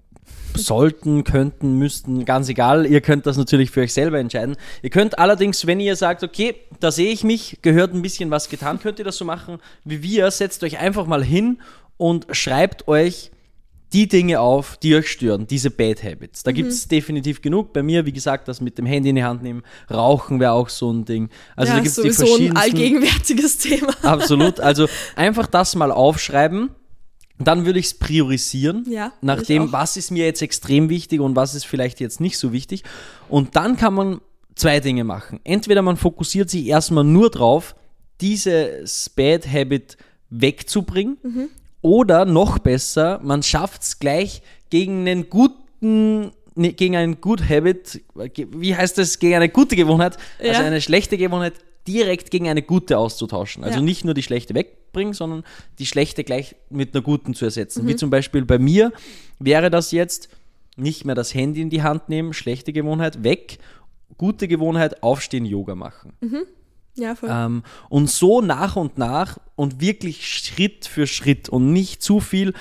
[0.55, 2.86] Sollten, könnten, müssten, ganz egal.
[2.86, 4.57] Ihr könnt das natürlich für euch selber entscheiden.
[4.82, 8.49] Ihr könnt allerdings, wenn ihr sagt, okay, da sehe ich mich, gehört ein bisschen was
[8.49, 10.29] getan, könnt ihr das so machen wie wir.
[10.29, 11.59] Setzt euch einfach mal hin
[11.97, 13.32] und schreibt euch
[13.93, 16.43] die Dinge auf, die euch stören, diese Bad Habits.
[16.43, 17.73] Da gibt es definitiv genug.
[17.73, 20.69] Bei mir, wie gesagt, das mit dem Handy in die Hand nehmen, Rauchen wäre auch
[20.69, 21.29] so ein Ding.
[21.55, 22.57] Also ja, da gibt es die sowieso ein verschiedensten.
[22.57, 23.93] allgegenwärtiges Thema.
[24.03, 24.59] Absolut.
[24.59, 26.69] Also einfach das mal aufschreiben.
[27.44, 29.72] Dann würde ich es priorisieren, Ja, nach würde ich dem, auch.
[29.74, 32.84] was ist mir jetzt extrem wichtig und was ist vielleicht jetzt nicht so wichtig.
[33.30, 34.22] Und dann kann man
[34.56, 35.39] zwei Dinge machen.
[35.44, 37.76] Entweder man fokussiert sich erstmal nur drauf,
[38.20, 39.98] dieses Bad Habit
[40.30, 41.50] wegzubringen, Mhm.
[41.82, 48.02] oder noch besser, man schafft es gleich gegen einen guten, ne, gegen einen Good Habit,
[48.36, 50.68] wie heißt das, gegen eine gute Gewohnheit, also Ja.
[50.68, 51.54] eine schlechte Gewohnheit
[51.88, 53.64] direkt gegen eine gute auszutauschen.
[53.64, 53.84] Also Ja.
[53.84, 54.54] nicht nur die schlechte
[54.92, 55.44] wegbringen, sondern
[55.80, 57.48] die schlechte gleich mit einer guten zu Mhm.
[57.48, 57.88] ersetzen.
[57.88, 58.92] Wie zum Beispiel bei mir
[59.39, 60.30] wäre das jetzt
[60.76, 63.60] nicht mehr das Handy in die Hand nehmen, schlechte Gewohnheit weg,
[64.18, 66.14] gute Gewohnheit, aufstehen, Yoga machen.
[66.96, 67.30] Ja, voll.
[67.32, 72.54] Ähm, und so nach und nach und wirklich Schritt für Schritt und nicht zu viel.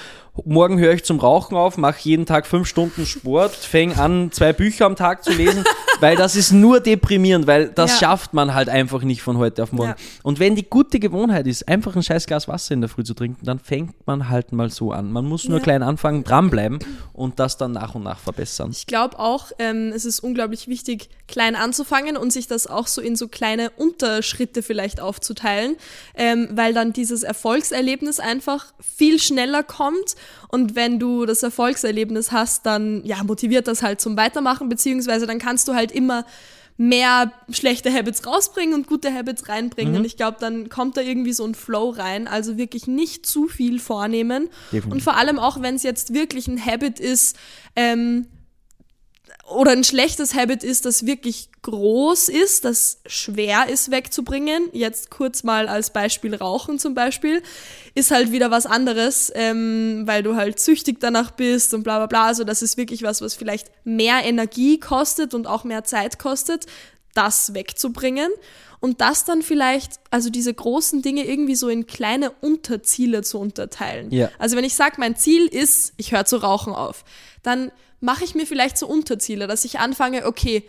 [0.44, 4.52] Morgen höre ich zum Rauchen auf, mache jeden Tag fünf Stunden Sport, fange an, zwei
[4.52, 5.64] Bücher am Tag zu lesen,
[6.00, 8.08] weil das ist nur deprimierend, weil das Ja.
[8.08, 9.90] schafft man halt einfach nicht von heute auf morgen.
[9.90, 9.96] Ja.
[10.22, 13.14] Und wenn die gute Gewohnheit ist, einfach ein scheiß Glas Wasser in der Früh zu
[13.14, 15.12] trinken, dann fängt man halt mal so an.
[15.12, 15.62] Man muss nur Ja.
[15.64, 16.78] klein anfangen, dranbleiben
[17.12, 18.70] und das dann nach und nach verbessern.
[18.72, 23.00] Ich glaube auch, ähm, es ist unglaublich wichtig, klein anzufangen und sich das auch so
[23.00, 25.76] in so kleine Unterschritte vielleicht aufzuteilen,
[26.14, 30.16] ähm, weil dann dieses Erfolgserlebnis einfach viel schneller kommt.
[30.48, 35.38] Und wenn du das Erfolgserlebnis hast, dann ja, motiviert das halt zum Weitermachen, beziehungsweise dann
[35.38, 36.24] kannst du halt immer
[36.80, 39.96] mehr schlechte Habits rausbringen und gute Habits reinbringen.
[39.96, 42.26] Und ich glaube, dann kommt da irgendwie so ein Flow rein.
[42.26, 44.48] Also wirklich nicht zu viel vornehmen.
[44.72, 44.90] Definitiv.
[44.90, 47.36] Und vor allem auch, wenn es jetzt wirklich ein Habit ist,
[47.76, 48.28] ähm,
[49.50, 54.68] oder ein schlechtes Habit ist, das wirklich groß ist, das schwer ist wegzubringen.
[54.72, 57.42] Jetzt kurz mal als Beispiel Rauchen zum Beispiel,
[57.94, 62.06] ist halt wieder was anderes, ähm, weil du halt süchtig danach bist und bla bla
[62.06, 62.26] bla.
[62.26, 66.66] Also das ist wirklich was, was vielleicht mehr Energie kostet und auch mehr Zeit kostet,
[67.14, 68.30] das wegzubringen.
[68.78, 74.10] Und das dann vielleicht, also diese großen Dinge irgendwie so in kleine Unterziele zu unterteilen.
[74.10, 74.30] Ja.
[74.38, 77.04] Also wenn ich sage, mein Ziel ist, ich höre zu rauchen auf,
[77.42, 80.64] dann mache ich mir vielleicht so Unterziele, dass ich anfange, okay,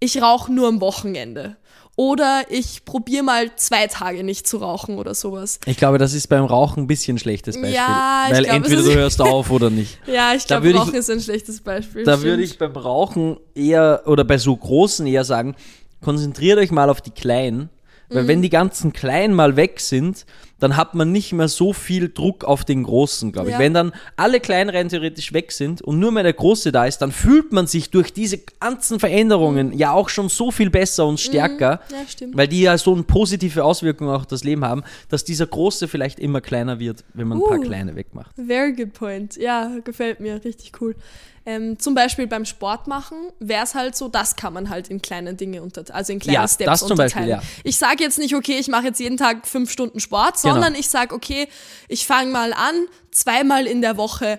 [0.00, 1.56] ich rauche nur am Wochenende.
[1.94, 5.60] Oder ich probiere mal zwei Tage nicht zu rauchen oder sowas.
[5.66, 7.74] Ich glaube, das ist beim Rauchen ein bisschen ein schlechtes Beispiel.
[7.74, 9.98] Ja, ich weil glaube, es entweder du hörst auf oder nicht.
[10.06, 12.04] Ja, ich glaube, würde ich- Rauchen ist ein schlechtes Beispiel.
[12.04, 12.24] Da stimmt.
[12.24, 15.54] würde ich beim Rauchen eher oder bei so großen eher sagen,
[16.00, 17.68] konzentriert euch mal auf die kleinen,
[18.08, 20.24] weil wenn die ganzen kleinen mal weg sind,
[20.62, 23.52] dann hat man nicht mehr so viel Druck auf den großen, glaube ich.
[23.54, 23.58] Ja.
[23.58, 26.98] Wenn dann alle kleinen rein theoretisch weg sind und nur mehr der große da ist,
[26.98, 31.18] dann fühlt man sich durch diese ganzen Veränderungen ja auch schon so viel besser und
[31.18, 32.36] stärker, Ja, stimmt.
[32.36, 36.20] weil die ja so eine positive Auswirkung auf das Leben haben, dass dieser große vielleicht
[36.20, 37.62] immer kleiner wird, wenn man ein paar Uh.
[37.62, 38.34] kleine wegmacht.
[38.36, 39.36] Very good point.
[39.36, 40.44] Ja, gefällt mir.
[40.44, 40.94] Richtig cool.
[41.44, 45.02] Ähm, zum Beispiel beim Sport machen wäre es halt so, das kann man halt in
[45.02, 47.42] kleine Dinge unter, also in kleine Ja, Steps das zum Beispiel, unterteilen.
[47.44, 47.60] ja.
[47.64, 50.54] Ich sage jetzt nicht, okay, ich mache jetzt jeden Tag fünf Stunden Sport, Genau.
[50.54, 51.48] sondern ich sage, okay,
[51.88, 54.38] ich fange mal an, zweimal in der Woche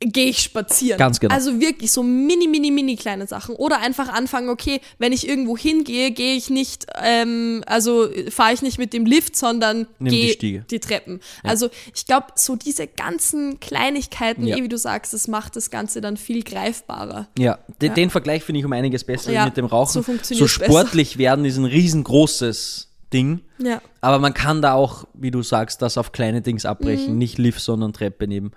[0.00, 0.98] gehe ich spazieren.
[0.98, 1.34] Ganz genau.
[1.34, 3.54] Also wirklich so mini, mini, mini kleine Sachen.
[3.56, 8.60] Oder einfach anfangen, okay, wenn ich irgendwo hingehe, gehe ich nicht, ähm, also fahre ich
[8.60, 10.64] nicht mit dem Lift, sondern die gehe Stiege.
[10.70, 11.20] die Treppen.
[11.42, 14.56] Also ich glaube, so diese ganzen Kleinigkeiten, Ja.
[14.58, 17.28] eh wie du sagst, das macht das Ganze dann viel greifbarer.
[17.38, 17.94] Ja, den, Ja.
[17.94, 19.92] den Vergleich finde ich um einiges besser Ja, mit dem Rauchen.
[19.92, 23.40] so funktioniert's sportlich werden ist ein riesengroßes Ding.
[23.58, 23.80] Ja.
[24.00, 27.12] Aber man kann da auch, wie du sagst, das auf kleine Dings abbrechen.
[27.12, 27.18] Mhm.
[27.18, 28.52] Nicht Lift, sondern Treppe nehmen.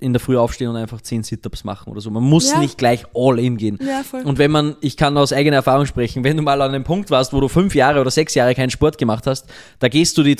[0.00, 2.10] In der Früh aufstehen und einfach 10 Sit-Ups machen oder so.
[2.10, 2.58] Man muss Ja.
[2.58, 3.78] nicht gleich all in gehen.
[3.84, 4.02] Ja.
[4.24, 7.10] Und wenn man, ich kann aus eigener Erfahrung sprechen, wenn du mal an einem Punkt
[7.10, 9.46] warst, wo du fünf Jahre oder sechs Jahre keinen Sport gemacht hast,
[9.78, 10.36] da gehst du die,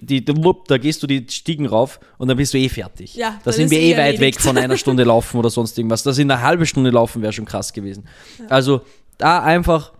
[0.00, 3.14] die, da gehst du die Stiegen rauf und dann bist du eh fertig.
[3.14, 4.20] Ja, da sind wir eh eh weit erledigt.
[4.22, 6.02] weg von einer Stunde laufen oder sonst irgendwas.
[6.02, 8.04] Das in einer halben Stunde laufen wäre schon krass gewesen.
[8.48, 8.80] Also
[9.18, 9.92] da einfach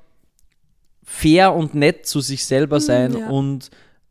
[1.04, 3.28] fair und nett zu sich selber sein Mm, ja.
[3.28, 3.70] und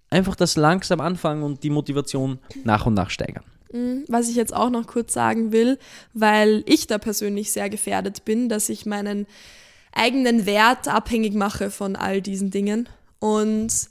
[0.10, 3.43] einfach das langsam anfangen und die Motivation nach und nach steigern.
[4.08, 5.80] Was ich jetzt auch noch kurz sagen will,
[6.14, 9.28] weil ich da persönlich sehr gefährdet bin, dass ich meinen
[9.94, 12.90] eigenen Wert abhängig mache von all diesen Dingen.
[13.20, 13.90] Und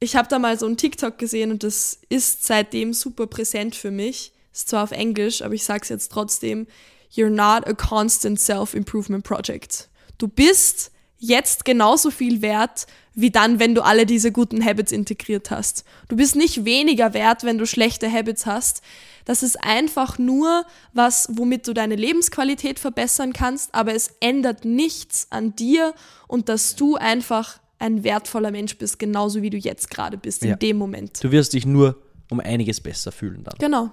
[0.00, 3.90] ich habe da mal so einen TikTok gesehen und das ist seitdem super präsent für
[3.90, 4.32] mich.
[4.52, 6.66] Ist zwar auf Englisch, aber ich sage es jetzt trotzdem.
[7.12, 9.88] You're not a constant self-improvement project.
[10.18, 15.50] Du bist jetzt genauso viel wert wie dann, wenn du alle diese guten Habits integriert
[15.50, 15.84] hast.
[16.08, 18.80] Du bist nicht weniger wert, wenn du schlechte Habits hast.
[19.24, 25.26] Das ist einfach nur was, womit du deine Lebensqualität verbessern kannst, aber es ändert nichts
[25.30, 25.94] an dir
[26.28, 30.50] und dass du einfach ein wertvoller Mensch bist, genauso wie du jetzt gerade bist, in
[30.50, 30.56] Ja.
[30.56, 31.22] dem Moment.
[31.22, 32.00] Du wirst dich nur
[32.30, 33.54] um einiges besser fühlen dann.
[33.58, 33.90] Genau.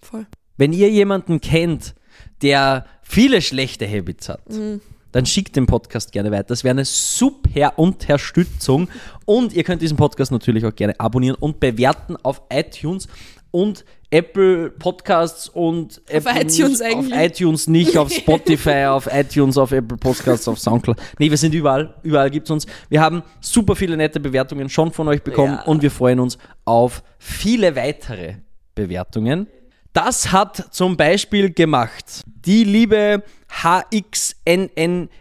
[0.00, 0.26] Voll.
[0.56, 1.94] Wenn ihr jemanden kennt,
[2.40, 4.40] der viele schlechte Habits hat,
[5.12, 6.44] dann schickt den Podcast gerne weiter.
[6.44, 8.88] Das wäre eine super Unterstützung.
[9.24, 13.08] Und ihr könnt diesen Podcast natürlich auch gerne abonnieren und bewerten auf iTunes
[13.50, 17.12] und Apple Podcasts und Apple iTunes eigentlich.
[17.12, 20.96] Auf iTunes nicht, auf Spotify, auf iTunes, auf Apple Podcasts, auf Soundcloud.
[21.18, 21.94] Nee, wir sind überall.
[22.02, 22.66] Überall gibt's uns.
[22.88, 25.62] Wir haben super viele nette Bewertungen schon von euch bekommen Ja.
[25.62, 28.34] und wir freuen uns auf viele weitere
[28.74, 29.48] Bewertungen.
[29.96, 33.22] Das hat zum Beispiel gemacht die liebe
[33.62, 35.12] HXNNXW.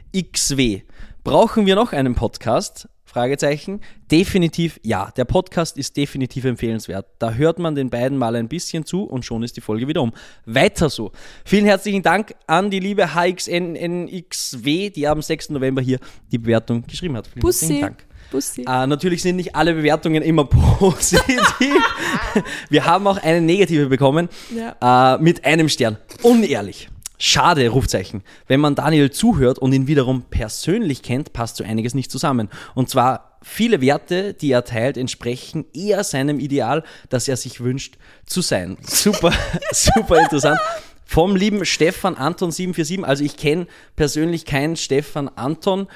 [1.24, 2.90] Brauchen wir noch einen Podcast?
[3.06, 3.80] Fragezeichen.
[4.12, 5.12] Definitiv ja.
[5.16, 7.06] Der Podcast ist definitiv empfehlenswert.
[7.20, 10.02] Da hört man den beiden mal ein bisschen zu und schon ist die Folge wieder
[10.02, 10.12] um.
[10.46, 11.14] Weiter so.
[11.46, 15.52] Vielen herzlichen Dank an die liebe HXNNXW, die am 6.
[15.52, 16.00] November hier
[16.34, 17.28] die Bewertung geschrieben hat.
[17.28, 17.68] Vielen Bussi.
[17.68, 18.06] herzlichen Dank.
[18.36, 18.66] Bussi.
[18.68, 20.44] Äh, natürlich sind nicht alle Bewertungen immer
[20.80, 21.42] positiv.
[22.70, 24.28] Wir haben auch eine negative bekommen
[24.82, 25.98] äh, mit einem Stern.
[26.22, 26.90] Unehrlich.
[27.18, 28.24] Schade, Rufzeichen.
[28.48, 32.50] Wenn man Daniel zuhört und ihn wiederum persönlich kennt, passt so einiges nicht zusammen.
[32.74, 37.98] Und zwar viele Werte, die er teilt, entsprechen eher seinem Ideal, das er sich wünscht
[38.26, 38.78] zu sein.
[38.82, 39.32] Super,
[39.72, 40.60] super interessant.
[41.06, 43.06] Vom lieben Stefan Anton 747.
[43.06, 45.88] Also ich kenne persönlich keinen Stefan Anton.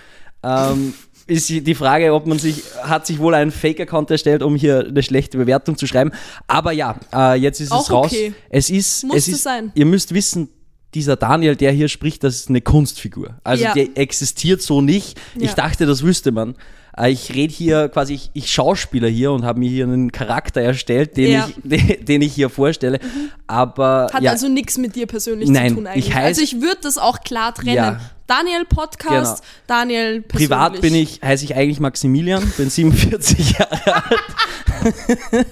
[0.41, 0.93] Ähm,
[1.29, 5.03] ist die Frage, ob man sich, hat sich wohl einen Fake-Account erstellt, um hier eine
[5.03, 6.11] schlechte Bewertung zu schreiben.
[6.47, 8.07] Aber ja, äh, jetzt ist es Auch raus.
[8.07, 8.33] okay.
[8.49, 9.71] Es ist, Muss es es ist, sein.
[9.75, 10.49] ihr müsst wissen,
[10.95, 13.35] dieser Daniel, der hier spricht, das ist eine Kunstfigur.
[13.43, 13.73] Also Ja.
[13.73, 15.19] der existiert so nicht.
[15.35, 15.53] Ich Ja.
[15.55, 16.55] dachte, das wüsste man.
[16.97, 20.61] Äh, Ich rede hier quasi, ich, ich schauspieler hier und habe mir hier einen Charakter
[20.61, 21.47] erstellt, den, Ja.
[21.49, 22.99] ich, den, den ich hier vorstelle.
[23.47, 26.07] Aber Hat ja, also nichts mit dir persönlich Nein, zu tun eigentlich.
[26.09, 27.75] ich heiß- also ich würde das auch klar trennen.
[27.75, 27.99] Ja.
[28.27, 29.49] Daniel Podcast, Genau.
[29.65, 30.49] Daniel persönlich.
[30.49, 35.47] privat bin ich, heiße ich eigentlich Maximilian, bin 47 Jahre alt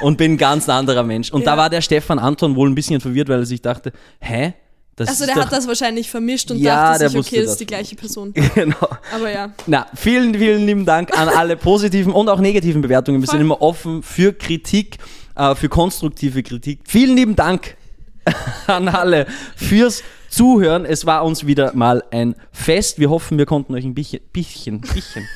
[0.00, 1.30] und bin ein ganz anderer Mensch.
[1.30, 4.54] Und da war der Stefan Anton wohl ein bisschen verwirrt, weil er sich dachte, hä?
[4.96, 7.60] Das Also der doch, hat das wahrscheinlich vermischt und Ja, dachte sich, okay, das ist
[7.60, 8.34] die gleiche Person.
[8.54, 8.76] Genau.
[9.14, 9.52] Aber ja.
[9.66, 13.20] Na, vielen, vielen lieben Dank an alle positiven und auch negativen Bewertungen.
[13.20, 13.38] Wir Voll.
[13.38, 14.98] sind immer offen für Kritik,
[15.34, 16.80] äh, für konstruktive Kritik.
[16.86, 17.76] Vielen lieben Dank
[18.66, 19.26] an alle
[19.56, 20.84] fürs Zuhören.
[20.84, 22.98] Es war uns wieder mal ein Fest.
[22.98, 25.26] Wir hoffen, wir konnten euch ein bisschen, bisschen, bisschen.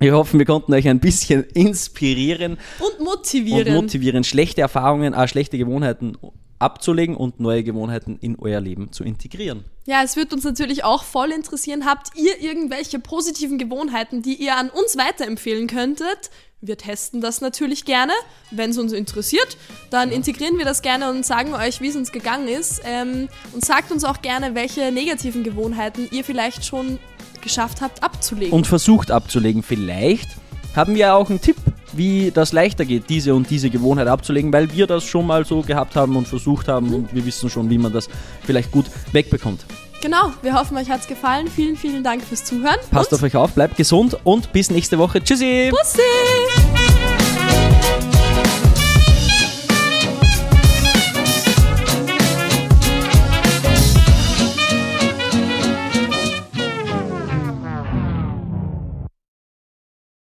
[0.00, 3.74] Wir hoffen, wir konnten euch ein bisschen inspirieren Und und motivieren.
[3.74, 6.16] motivieren, schlechte Erfahrungen, äh, schlechte Gewohnheiten
[6.60, 9.64] abzulegen und neue Gewohnheiten in euer Leben zu integrieren.
[9.86, 11.86] Ja, es wird uns natürlich auch voll interessieren.
[11.86, 16.30] Habt ihr irgendwelche positiven Gewohnheiten, die ihr an uns weiterempfehlen könntet?
[16.60, 18.12] Wir testen das natürlich gerne.
[18.50, 19.56] Wenn es uns interessiert,
[19.88, 22.82] dann integrieren wir das gerne und sagen euch, wie es uns gegangen ist.
[22.84, 26.98] Ähm, und sagt uns auch gerne, welche negativen Gewohnheiten ihr vielleicht schon
[27.40, 28.52] geschafft habt abzulegen.
[28.52, 29.62] und versucht abzulegen.
[29.62, 30.28] Vielleicht
[30.74, 31.56] haben wir auch einen Tipp,
[31.92, 35.62] wie das leichter geht, diese und diese Gewohnheit abzulegen, weil wir das schon mal so
[35.62, 38.08] gehabt haben und versucht haben und wir wissen schon, wie man das
[38.44, 39.64] vielleicht gut wegbekommt.
[40.00, 41.48] genau, wir hoffen, euch hat's gefallen.
[41.48, 42.76] Vielen, vielen Dank fürs Zuhören.
[42.90, 45.22] Passt und auf euch auf, bleibt gesund und bis nächste Woche.
[45.22, 45.70] Tschüssi!
[45.70, 47.39] Bussi!